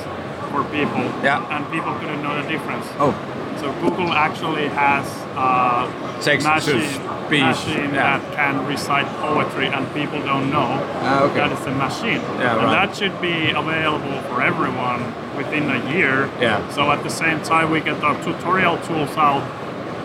[0.50, 1.38] for people Yeah.
[1.56, 3.12] and people couldn't know the difference oh,
[3.60, 6.82] so google actually has a Text machine,
[7.30, 8.18] machine yeah.
[8.18, 10.70] that can recite poetry and people don't know
[11.02, 11.34] Ah, okay.
[11.36, 12.86] that is a machine Yeah, and right.
[12.88, 15.02] that should be available for everyone
[15.36, 16.66] within a year Yeah.
[16.70, 19.42] so at the same time we get our tutorial tools out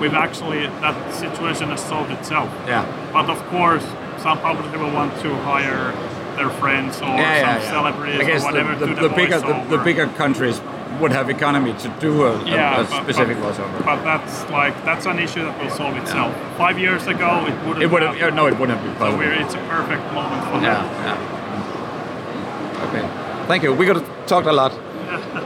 [0.01, 3.85] we've actually that situation has solved itself yeah, but of course,
[4.17, 5.91] some publishers will want to hire
[6.35, 7.71] their friends or yeah, yeah, some yeah.
[7.71, 10.61] celebrities I guess or whatever the, the, to the the, bigger the, the bigger countries
[11.01, 13.85] would have economy to do a, a- yeah, a, but- specific but, voiceover.
[13.85, 16.33] But that's like that's an issue that will solve itself.
[16.57, 17.83] Five years ago, it wouldn't.
[17.83, 18.33] It would have have.
[18.33, 21.17] no, it wouldn't have So we're, it's a perfect moment for Yeah, that.
[21.17, 22.85] yeah.
[22.87, 23.45] Okay.
[23.47, 23.73] Thank you.
[23.73, 24.73] We got to talk a lot.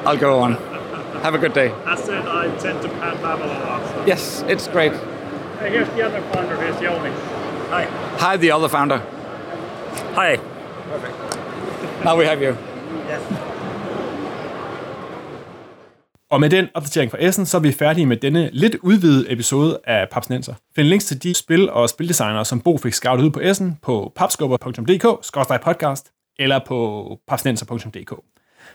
[0.05, 0.57] I'll go on.
[1.23, 1.71] Have a good day.
[1.85, 3.81] As said, I tend to pat babble a lot.
[3.89, 4.03] So.
[4.07, 4.91] Yes, it's great.
[5.59, 6.55] Hey, here's the other founder.
[6.57, 7.11] Here's Joni.
[7.69, 7.85] Hi.
[8.17, 8.99] Hi, the other founder.
[10.15, 10.37] Hi.
[12.03, 12.55] Now we have you.
[16.29, 19.79] Og med den opdatering fra Essen, så er vi færdige med denne lidt udvidede episode
[19.83, 20.53] af Papsnenser.
[20.75, 24.11] Find links til de spil og spildesignere, som Bo fik scoutet ud på Essen på
[24.15, 28.13] papskubber.dk-podcast eller på papsnenser.dk.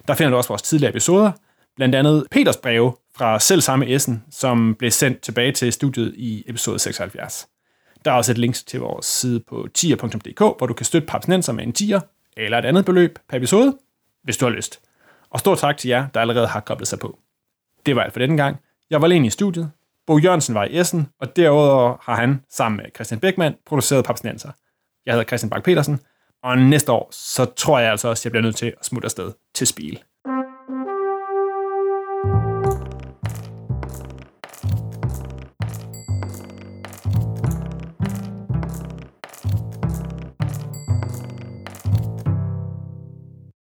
[0.08, 1.32] Der finder du også vores tidligere episoder,
[1.76, 6.44] blandt andet Peters breve fra selv samme Essen, som blev sendt tilbage til studiet i
[6.46, 7.48] episode 76.
[8.04, 11.52] Der er også et link til vores side på tier.dk, hvor du kan støtte Papsnenser
[11.52, 12.00] med en tier
[12.36, 13.78] eller et andet beløb per episode,
[14.24, 14.80] hvis du har lyst.
[15.30, 17.18] Og stor tak til jer, der allerede har koblet sig på.
[17.86, 18.56] Det var alt for denne gang.
[18.90, 19.70] Jeg var alene i studiet.
[20.06, 24.50] Bo Jørgensen var i Essen, og derudover har han, sammen med Christian Beckmann, produceret Papsnenser.
[25.06, 26.00] Jeg hedder Christian Bak petersen
[26.42, 29.06] og næste år, så tror jeg altså også, at jeg bliver nødt til at smutte
[29.06, 30.02] afsted til spil.